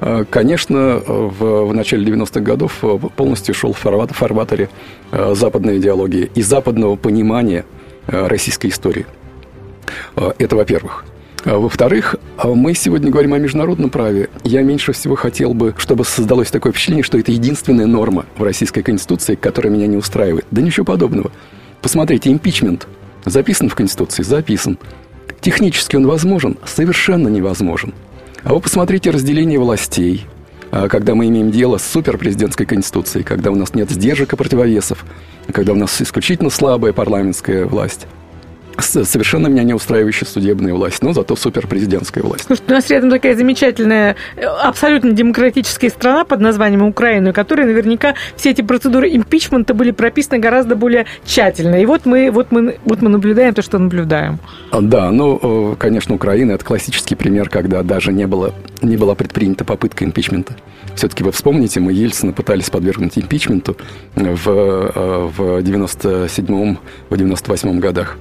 а, 0.00 0.24
конечно, 0.24 1.02
в, 1.04 1.64
в 1.64 1.74
начале 1.74 2.06
90-х 2.06 2.40
годов 2.42 2.78
полностью 3.16 3.56
шел 3.56 3.72
в 3.72 3.78
фарватере 3.78 4.68
западной 5.10 5.78
идеологии 5.78 6.30
и 6.32 6.42
западного 6.42 6.94
понимания 6.94 7.64
российской 8.06 8.68
истории. 8.68 9.06
Это 10.38 10.54
во-первых. 10.54 11.04
А, 11.44 11.58
во-вторых, 11.58 12.16
а 12.38 12.48
мы 12.48 12.74
сегодня 12.74 13.10
говорим 13.10 13.34
о 13.34 13.38
международном 13.38 13.90
праве. 13.90 14.30
Я 14.44 14.62
меньше 14.62 14.92
всего 14.92 15.14
хотел 15.14 15.52
бы, 15.52 15.74
чтобы 15.76 16.04
создалось 16.04 16.50
такое 16.50 16.72
впечатление, 16.72 17.04
что 17.04 17.18
это 17.18 17.32
единственная 17.32 17.86
норма 17.86 18.24
в 18.38 18.42
Российской 18.42 18.82
Конституции, 18.82 19.34
которая 19.34 19.70
меня 19.72 19.86
не 19.86 19.98
устраивает. 19.98 20.46
Да 20.50 20.62
ничего 20.62 20.86
подобного. 20.86 21.30
Посмотрите, 21.82 22.32
импичмент 22.32 22.86
записан 23.26 23.68
в 23.68 23.74
Конституции? 23.74 24.22
Записан. 24.22 24.78
Технически 25.42 25.96
он 25.96 26.06
возможен? 26.06 26.56
Совершенно 26.64 27.28
невозможен. 27.28 27.92
А 28.42 28.54
вы 28.54 28.60
посмотрите 28.60 29.10
разделение 29.10 29.58
властей, 29.58 30.26
а, 30.70 30.88
когда 30.88 31.14
мы 31.14 31.28
имеем 31.28 31.50
дело 31.50 31.76
с 31.76 31.84
суперпрезидентской 31.86 32.64
конституцией, 32.64 33.22
когда 33.22 33.50
у 33.50 33.54
нас 33.54 33.74
нет 33.74 33.90
сдержек 33.90 34.32
и 34.32 34.36
противовесов, 34.36 35.04
когда 35.52 35.72
у 35.72 35.76
нас 35.76 36.00
исключительно 36.00 36.48
слабая 36.48 36.94
парламентская 36.94 37.66
власть– 37.66 38.06
совершенно 38.78 39.48
меня 39.48 39.62
не 39.62 39.74
устраивающая 39.74 40.26
судебная 40.26 40.74
власть, 40.74 41.02
но 41.02 41.12
зато 41.12 41.36
суперпрезидентская 41.36 42.22
власть. 42.22 42.44
Слушайте, 42.46 42.72
у 42.72 42.74
нас 42.74 42.90
рядом 42.90 43.10
такая 43.10 43.36
замечательная, 43.36 44.16
э, 44.36 44.44
абсолютно 44.44 45.12
демократическая 45.12 45.90
страна 45.90 46.24
под 46.24 46.40
названием 46.40 46.82
Украина, 46.82 47.30
у 47.30 47.32
которой 47.32 47.66
наверняка 47.66 48.14
все 48.36 48.50
эти 48.50 48.62
процедуры 48.62 49.14
импичмента 49.14 49.74
были 49.74 49.90
прописаны 49.90 50.38
гораздо 50.38 50.76
более 50.76 51.06
тщательно. 51.24 51.80
И 51.80 51.86
вот 51.86 52.06
мы, 52.06 52.30
вот 52.30 52.50
мы, 52.50 52.78
вот 52.84 53.02
мы 53.02 53.08
наблюдаем 53.08 53.54
то, 53.54 53.62
что 53.62 53.78
наблюдаем. 53.78 54.38
А, 54.70 54.80
да, 54.80 55.10
ну, 55.10 55.76
конечно, 55.78 56.14
Украина– 56.14 56.52
это 56.52 56.64
классический 56.64 57.14
пример, 57.14 57.48
когда 57.48 57.82
даже 57.82 58.12
не, 58.12 58.26
было, 58.26 58.54
не 58.82 58.96
была 58.96 59.14
предпринята 59.14 59.64
попытка 59.64 60.04
импичмента. 60.04 60.56
Все-таки 60.94 61.24
вы 61.24 61.32
вспомните, 61.32 61.80
мы 61.80 61.92
Ельцина 61.92 62.32
пытались 62.32 62.70
подвергнуть 62.70 63.18
импичменту 63.18 63.76
в, 64.14 64.48
э, 64.48 65.30
в 65.36 65.40
97-м, 65.60 66.78
в 67.10 67.14
98-м 67.14 67.80
годах. 67.80 68.16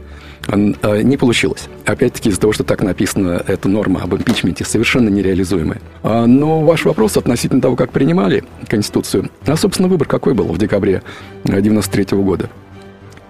Э, 0.47 1.01
не 1.01 1.17
получилось. 1.17 1.67
Опять-таки 1.85 2.29
из-за 2.29 2.39
того, 2.39 2.53
что 2.53 2.63
так 2.63 2.81
написана 2.81 3.43
эта 3.47 3.69
норма 3.69 4.01
об 4.01 4.13
импичменте, 4.15 4.65
совершенно 4.65 5.09
нереализуемая. 5.09 5.81
А, 6.03 6.25
но 6.25 6.61
ваш 6.61 6.85
вопрос 6.85 7.17
относительно 7.17 7.61
того, 7.61 7.75
как 7.75 7.91
принимали 7.91 8.43
Конституцию, 8.67 9.29
а, 9.45 9.55
собственно, 9.55 9.87
выбор 9.87 10.07
какой 10.07 10.33
был 10.33 10.45
в 10.45 10.57
декабре 10.57 11.01
93 11.45 12.15
-го 12.15 12.23
года? 12.23 12.49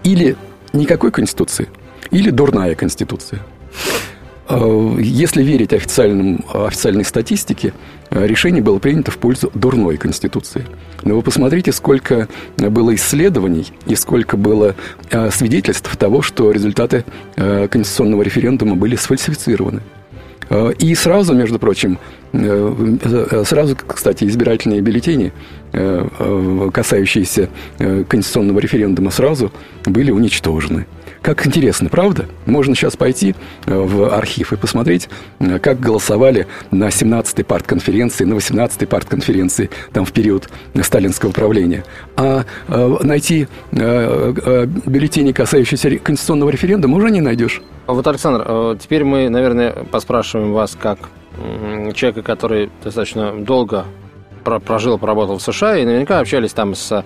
Или 0.04 0.36
никакой 0.74 1.12
Конституции, 1.12 1.70
или 2.12 2.30
дурная 2.30 2.76
Конституция. 2.76 3.40
А, 4.48 4.98
если 5.00 5.44
верить 5.44 5.74
официальным, 5.74 6.44
официальной 6.54 7.06
статистике, 7.06 7.74
решение 8.10 8.62
было 8.62 8.80
принято 8.80 9.12
в 9.12 9.18
пользу 9.18 9.52
дурной 9.54 9.98
Конституции. 9.98 10.66
Но 11.04 11.16
вы 11.16 11.22
посмотрите, 11.22 11.72
сколько 11.72 12.28
было 12.58 12.94
исследований 12.96 13.68
и 13.86 13.96
сколько 13.96 14.38
было 14.38 14.76
а, 15.12 15.32
свидетельств 15.32 15.96
того, 15.98 16.22
что 16.22 16.52
результаты 16.52 17.06
конституционного 17.36 18.22
референдума 18.24 18.76
были 18.76 18.96
сфальсифицированы. 18.96 19.82
И 20.80 20.94
сразу, 20.96 21.34
между 21.34 21.58
прочим, 21.58 21.98
э, 22.34 22.98
э, 23.02 23.44
сразу, 23.46 23.76
кстати, 23.76 24.26
избирательные 24.26 24.82
бюллетени, 24.82 25.32
э, 25.72 26.70
касающиеся 26.72 27.50
конституционного 27.78 28.60
референдума, 28.60 29.10
сразу 29.10 29.52
были 29.86 30.12
уничтожены. 30.12 30.86
Как 31.24 31.48
интересно, 31.48 31.88
правда? 31.88 32.26
Можно 32.46 32.76
сейчас 32.76 32.98
пойти 32.98 33.34
э, 33.66 33.74
в 33.74 34.14
архив 34.14 34.52
и 34.52 34.58
посмотреть, 34.58 35.08
э, 35.40 35.58
как 35.58 35.80
голосовали 35.80 36.48
на 36.70 36.90
17-й 36.90 37.46
партконференции, 37.46 38.26
на 38.26 38.34
18-й 38.34 38.86
партконференции, 38.86 39.70
там 39.94 40.04
в 40.04 40.12
период 40.12 40.50
сталинского 40.82 41.32
правления. 41.32 41.86
А 42.18 42.44
э, 42.68 42.98
найти 43.04 43.48
бюллетени, 43.72 45.32
касающиеся 45.32 45.98
конституционного 45.98 46.50
референдума, 46.50 46.98
уже 46.98 47.10
не 47.10 47.22
найдешь. 47.22 47.62
Вот, 47.88 48.06
Александр, 48.06 48.78
теперь 48.78 49.06
мы, 49.06 49.30
наверное, 49.30 49.72
поспрашиваем 49.72 50.52
вас 50.52 50.78
как 50.80 51.00
человека, 51.96 52.22
который 52.22 52.70
достаточно 52.84 53.32
долго 53.34 53.86
прожил, 54.44 54.98
поработал 54.98 55.38
в 55.38 55.42
США, 55.42 55.78
и 55.78 55.86
наверняка 55.86 56.20
общались 56.20 56.52
там 56.52 56.76
с 56.76 57.04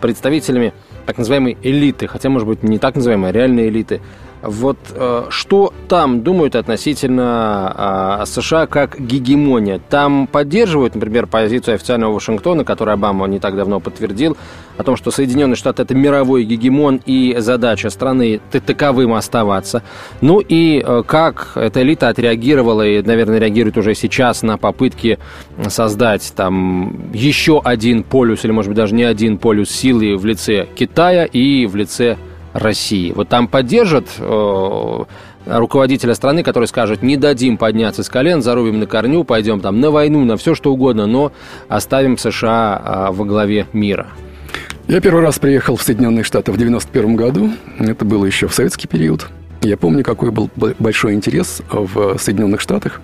представителями 0.00 0.74
так 1.06 1.18
называемой 1.18 1.56
элиты, 1.62 2.06
хотя, 2.06 2.28
может 2.28 2.48
быть, 2.48 2.62
не 2.62 2.78
так 2.78 2.94
называемой, 2.94 3.30
а 3.30 3.32
реальной 3.32 3.68
элиты. 3.68 4.00
Вот 4.42 4.76
э, 4.90 5.26
что 5.30 5.72
там 5.88 6.22
думают 6.22 6.56
относительно 6.56 8.20
э, 8.22 8.26
США 8.26 8.66
как 8.66 8.98
гегемония? 9.00 9.80
Там 9.88 10.26
поддерживают, 10.26 10.96
например, 10.96 11.28
позицию 11.28 11.76
официального 11.76 12.12
Вашингтона, 12.12 12.64
который 12.64 12.94
Обама 12.94 13.26
не 13.28 13.38
так 13.38 13.56
давно 13.56 13.78
подтвердил, 13.78 14.36
о 14.76 14.82
том, 14.82 14.96
что 14.96 15.12
Соединенные 15.12 15.54
Штаты– 15.54 15.82
это 15.84 15.94
мировой 15.94 16.42
гегемон, 16.44 17.00
и 17.06 17.36
задача 17.38 17.88
страны 17.90 18.40
таковым 18.50 19.14
оставаться. 19.14 19.82
Ну 20.20 20.40
и 20.40 20.82
э, 20.84 21.02
как 21.06 21.52
эта 21.54 21.82
элита 21.82 22.08
отреагировала 22.08 22.86
и, 22.86 23.00
наверное, 23.00 23.38
реагирует 23.38 23.78
уже 23.78 23.94
сейчас 23.94 24.42
на 24.42 24.58
попытки 24.58 25.18
создать 25.68 26.32
там 26.34 27.12
еще 27.12 27.60
один 27.62 28.02
полюс, 28.02 28.44
или, 28.44 28.50
может 28.50 28.70
быть, 28.70 28.76
даже 28.76 28.94
не 28.94 29.04
один 29.04 29.38
полюс 29.38 29.70
силы 29.70 30.16
в 30.16 30.24
лице 30.24 30.66
Китая 30.74 31.26
и 31.26 31.66
в 31.66 31.76
лице 31.76 31.92
России. 32.02 32.31
Вот 33.14 33.28
там 33.28 33.48
поддержат 33.48 34.08
э, 34.18 35.04
руководителя 35.46 36.14
страны, 36.14 36.42
который 36.42 36.66
скажет, 36.66 37.02
не 37.02 37.16
дадим 37.16 37.56
подняться 37.56 38.02
с 38.02 38.08
колен, 38.08 38.42
зарубим 38.42 38.80
на 38.80 38.86
корню, 38.86 39.24
пойдем 39.24 39.60
там 39.60 39.80
на 39.80 39.90
войну, 39.90 40.24
на 40.24 40.36
все 40.36 40.54
что 40.54 40.72
угодно, 40.72 41.06
но 41.06 41.32
оставим 41.68 42.18
США 42.18 43.08
э, 43.10 43.12
во 43.12 43.24
главе 43.24 43.66
мира. 43.72 44.08
Я 44.88 45.00
первый 45.00 45.22
раз 45.22 45.38
приехал 45.38 45.76
в 45.76 45.82
Соединенные 45.82 46.24
Штаты 46.24 46.52
в 46.52 46.56
91 46.56 47.16
году. 47.16 47.52
Это 47.78 48.04
было 48.04 48.24
еще 48.24 48.48
в 48.48 48.54
советский 48.54 48.88
период. 48.88 49.28
Я 49.62 49.76
помню, 49.76 50.02
какой 50.02 50.30
был 50.32 50.50
большой 50.56 51.14
интерес 51.14 51.62
в 51.70 52.18
Соединенных 52.18 52.60
Штатах, 52.60 53.00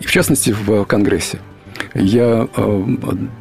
и 0.00 0.06
в 0.06 0.10
частности 0.10 0.50
в 0.50 0.84
Конгрессе. 0.86 1.38
Я 1.94 2.48
э, 2.56 2.84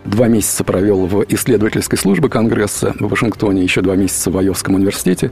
два 0.06 0.28
месяца 0.28 0.64
провел 0.64 1.06
в 1.06 1.26
исследовательской 1.30 1.98
службе 1.98 2.30
Конгресса 2.30 2.96
в 3.00 3.08
Вашингтоне, 3.08 3.64
еще 3.64 3.82
два 3.82 3.96
месяца 3.96 4.32
в 4.32 4.38
Айовском 4.38 4.76
университете. 4.76 5.32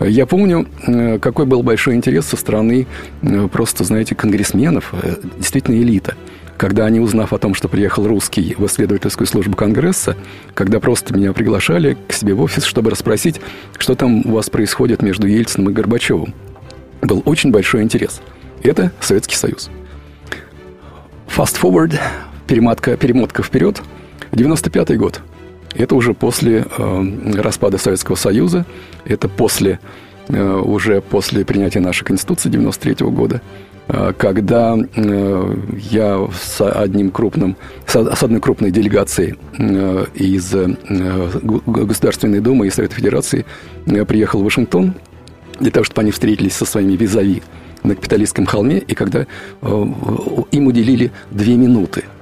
Я 0.00 0.26
помню, 0.26 0.66
э, 0.86 1.18
какой 1.18 1.46
был 1.46 1.62
большой 1.62 1.94
интерес 1.94 2.26
со 2.26 2.36
стороны 2.36 2.86
э, 3.22 3.48
просто, 3.52 3.84
знаете, 3.84 4.14
конгрессменов, 4.14 4.92
э, 4.92 5.16
действительно 5.36 5.76
элита. 5.76 6.16
Когда 6.56 6.86
они, 6.86 7.00
узнав 7.00 7.32
о 7.32 7.38
том, 7.38 7.54
что 7.54 7.68
приехал 7.68 8.06
русский 8.06 8.54
в 8.56 8.66
исследовательскую 8.66 9.26
службу 9.26 9.56
Конгресса, 9.56 10.16
когда 10.54 10.78
просто 10.78 11.14
меня 11.14 11.32
приглашали 11.32 11.96
к 12.08 12.12
себе 12.12 12.34
в 12.34 12.40
офис, 12.40 12.64
чтобы 12.64 12.90
расспросить, 12.90 13.40
что 13.78 13.94
там 13.94 14.24
у 14.24 14.32
вас 14.32 14.50
происходит 14.50 15.02
между 15.02 15.26
Ельциным 15.26 15.70
и 15.70 15.72
Горбачевым, 15.72 16.32
был 17.02 17.22
очень 17.24 17.50
большой 17.50 17.82
интерес. 17.82 18.20
Это 18.62 18.92
Советский 19.00 19.36
Союз. 19.36 19.68
Fast 21.26 21.60
forward 21.60 21.98
перемотка, 22.46 22.96
перемотка 22.96 23.42
вперед, 23.42 23.82
95 24.32 24.96
год. 24.98 25.20
Это 25.74 25.94
уже 25.96 26.14
после 26.14 26.64
э, 26.78 27.04
распада 27.36 27.78
Советского 27.78 28.14
Союза, 28.16 28.64
это 29.04 29.28
после, 29.28 29.80
э, 30.28 30.56
уже 30.56 31.00
после 31.00 31.44
принятия 31.44 31.80
нашей 31.80 32.04
Конституции 32.04 32.48
93 32.48 32.92
-го 32.92 33.10
года, 33.10 33.40
э, 33.88 34.12
когда 34.16 34.76
э, 34.76 35.56
я 35.90 36.28
с 36.40 36.60
одним 36.60 37.10
крупным, 37.10 37.56
с, 37.86 37.96
с 37.96 38.22
одной 38.22 38.40
крупной 38.40 38.70
делегацией 38.70 39.34
э, 39.58 40.06
из 40.14 40.54
э, 40.54 40.76
Государственной 41.66 42.40
Думы 42.40 42.68
и 42.68 42.70
Совета 42.70 42.94
Федерации 42.94 43.44
э, 43.86 44.04
приехал 44.04 44.40
в 44.40 44.44
Вашингтон 44.44 44.94
для 45.58 45.72
того, 45.72 45.84
чтобы 45.84 46.02
они 46.02 46.12
встретились 46.12 46.54
со 46.54 46.64
своими 46.64 46.92
визави 46.92 47.42
на 47.82 47.96
Капиталистском 47.96 48.46
холме, 48.46 48.78
и 48.78 48.94
когда 48.94 49.26
э, 49.60 49.86
им 50.52 50.66
уделили 50.66 51.10
две 51.32 51.56
минуты– 51.56 52.04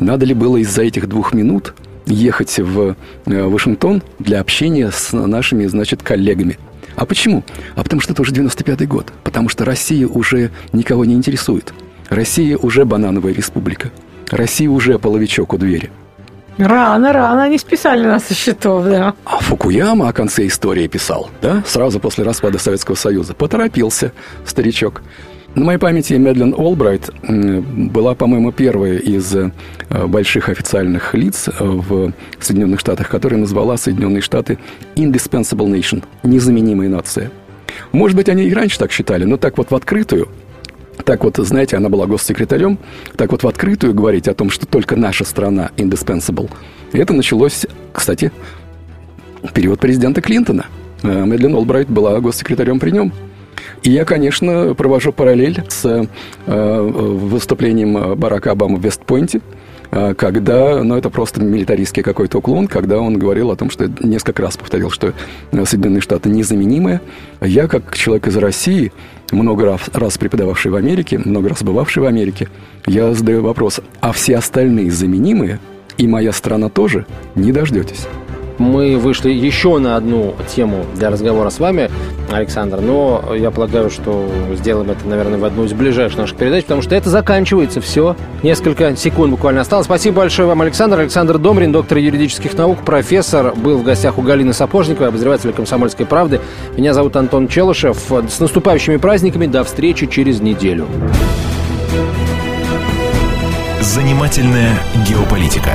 надо 0.00 0.26
ли 0.26 0.34
было 0.34 0.56
из-за 0.58 0.82
этих 0.82 1.08
двух 1.08 1.32
минут 1.32 1.74
ехать 2.06 2.58
в 2.58 2.96
э, 3.26 3.44
Вашингтон 3.44 4.02
для 4.18 4.40
общения 4.40 4.90
с 4.90 5.12
нашими, 5.12 5.66
значит, 5.66 6.02
коллегами? 6.02 6.58
А 6.96 7.06
почему? 7.06 7.44
А 7.76 7.82
потому 7.82 8.00
что 8.00 8.12
это 8.12 8.22
уже 8.22 8.32
95-й 8.32 8.86
год. 8.86 9.12
Потому 9.22 9.48
что 9.48 9.64
Россия 9.64 10.06
уже 10.06 10.50
никого 10.72 11.04
не 11.04 11.14
интересует. 11.14 11.72
Россия 12.08 12.56
уже 12.56 12.84
банановая 12.84 13.32
республика. 13.32 13.90
Россия 14.30 14.68
уже 14.68 14.98
половичок 14.98 15.52
у 15.54 15.58
двери. 15.58 15.90
Рано, 16.58 17.12
рано 17.12 17.44
они 17.44 17.58
списали 17.58 18.04
нас 18.04 18.24
со 18.24 18.34
счетов, 18.34 18.84
да. 18.84 19.14
А 19.24 19.38
Фукуяма 19.38 20.08
о 20.08 20.12
конце 20.12 20.46
истории 20.46 20.86
писал, 20.88 21.30
да, 21.40 21.62
сразу 21.66 22.00
после 22.00 22.24
распада 22.24 22.58
Советского 22.58 22.96
Союза. 22.96 23.32
Поторопился 23.32 24.12
старичок. 24.44 25.02
На 25.54 25.64
моей 25.64 25.78
памяти 25.78 26.12
Медлен 26.14 26.54
Олбрайт 26.56 27.10
была, 27.22 28.14
по-моему, 28.14 28.52
первая 28.52 28.98
из 28.98 29.34
э, 29.34 29.50
больших 30.06 30.48
официальных 30.48 31.12
лиц 31.14 31.48
э, 31.48 31.52
в 31.58 32.12
Соединенных 32.38 32.78
Штатах, 32.78 33.08
которая 33.08 33.40
назвала 33.40 33.76
Соединенные 33.76 34.20
Штаты 34.20 34.58
indispensable 34.94 35.66
nation, 35.66 36.04
незаменимая 36.22 36.88
нация. 36.88 37.32
Может 37.90 38.16
быть, 38.16 38.28
они 38.28 38.44
и 38.44 38.54
раньше 38.54 38.78
так 38.78 38.92
считали, 38.92 39.24
но 39.24 39.38
так 39.38 39.58
вот 39.58 39.72
в 39.72 39.74
открытую, 39.74 40.28
так 41.04 41.24
вот, 41.24 41.36
знаете, 41.38 41.76
она 41.76 41.88
была 41.88 42.06
госсекретарем, 42.06 42.78
так 43.16 43.32
вот 43.32 43.42
в 43.42 43.48
открытую 43.48 43.92
говорить 43.92 44.28
о 44.28 44.34
том, 44.34 44.50
что 44.50 44.66
только 44.66 44.94
наша 44.94 45.24
страна 45.24 45.72
indispensable, 45.76 46.48
это 46.92 47.12
началось, 47.12 47.66
кстати, 47.92 48.30
период 49.52 49.80
президента 49.80 50.20
Клинтона. 50.20 50.66
Э, 51.02 51.24
Медлен 51.24 51.56
Олбрайт 51.56 51.90
была 51.90 52.20
госсекретарем 52.20 52.78
при 52.78 52.90
нем– 52.92 53.12
и 53.82 53.90
я, 53.90 54.04
конечно, 54.04 54.74
провожу 54.74 55.12
параллель 55.12 55.62
с 55.68 55.84
э, 56.46 56.82
выступлением 56.82 58.18
Барака 58.18 58.52
Обамы 58.52 58.78
в 58.78 58.84
Вестпойнте, 58.84 59.40
э, 59.90 60.14
когда, 60.14 60.82
ну, 60.82 60.96
это 60.96 61.10
просто 61.10 61.42
милитаристский 61.42 62.02
какой-то 62.02 62.38
уклон, 62.38 62.66
когда 62.66 62.98
он 62.98 63.18
говорил 63.18 63.50
о 63.50 63.56
том, 63.56 63.70
что 63.70 63.90
несколько 64.00 64.42
раз 64.42 64.56
повторил, 64.56 64.90
что 64.90 65.12
Соединенные 65.52 66.00
Штаты 66.00 66.28
незаменимые. 66.28 67.00
Я, 67.40 67.68
как 67.68 67.96
человек 67.96 68.26
из 68.26 68.36
России, 68.36 68.92
много 69.32 69.64
раз, 69.64 69.82
раз 69.92 70.18
преподававший 70.18 70.70
в 70.70 70.76
Америке, 70.76 71.18
много 71.18 71.48
раз 71.48 71.62
бывавший 71.62 72.02
в 72.02 72.06
Америке, 72.06 72.48
я 72.86 73.14
задаю 73.14 73.42
вопрос, 73.42 73.80
а 74.00 74.12
все 74.12 74.36
остальные 74.36 74.90
заменимые, 74.90 75.58
и 75.98 76.06
моя 76.06 76.32
страна 76.32 76.68
тоже, 76.68 77.06
не 77.34 77.52
дождетесь? 77.52 78.06
Мы 78.60 78.98
вышли 78.98 79.30
еще 79.30 79.78
на 79.78 79.96
одну 79.96 80.36
тему 80.54 80.84
для 80.94 81.10
разговора 81.10 81.50
с 81.50 81.58
вами, 81.58 81.90
Александр, 82.30 82.80
но 82.80 83.34
я 83.34 83.50
полагаю, 83.50 83.90
что 83.90 84.28
сделаем 84.54 84.90
это, 84.90 85.08
наверное, 85.08 85.38
в 85.38 85.44
одну 85.44 85.64
из 85.64 85.72
ближайших 85.72 86.18
наших 86.18 86.36
передач, 86.36 86.64
потому 86.64 86.82
что 86.82 86.94
это 86.94 87.10
заканчивается 87.10 87.80
все. 87.80 88.14
Несколько 88.42 88.94
секунд 88.96 89.32
буквально 89.32 89.62
осталось. 89.62 89.86
Спасибо 89.86 90.18
большое 90.18 90.46
вам, 90.46 90.60
Александр. 90.60 91.00
Александр 91.00 91.38
Домрин, 91.38 91.72
доктор 91.72 91.98
юридических 91.98 92.54
наук, 92.56 92.84
профессор, 92.84 93.54
был 93.56 93.78
в 93.78 93.82
гостях 93.82 94.18
у 94.18 94.22
Галины 94.22 94.52
Сапожниковой, 94.52 95.08
обозревателя 95.08 95.52
«Комсомольской 95.52 96.04
правды». 96.06 96.40
Меня 96.76 96.94
зовут 96.94 97.16
Антон 97.16 97.48
Челышев. 97.48 97.96
С 98.28 98.40
наступающими 98.40 98.98
праздниками. 98.98 99.46
До 99.46 99.64
встречи 99.64 100.06
через 100.06 100.40
неделю. 100.40 100.86
Занимательная 103.80 104.78
геополитика. 105.08 105.72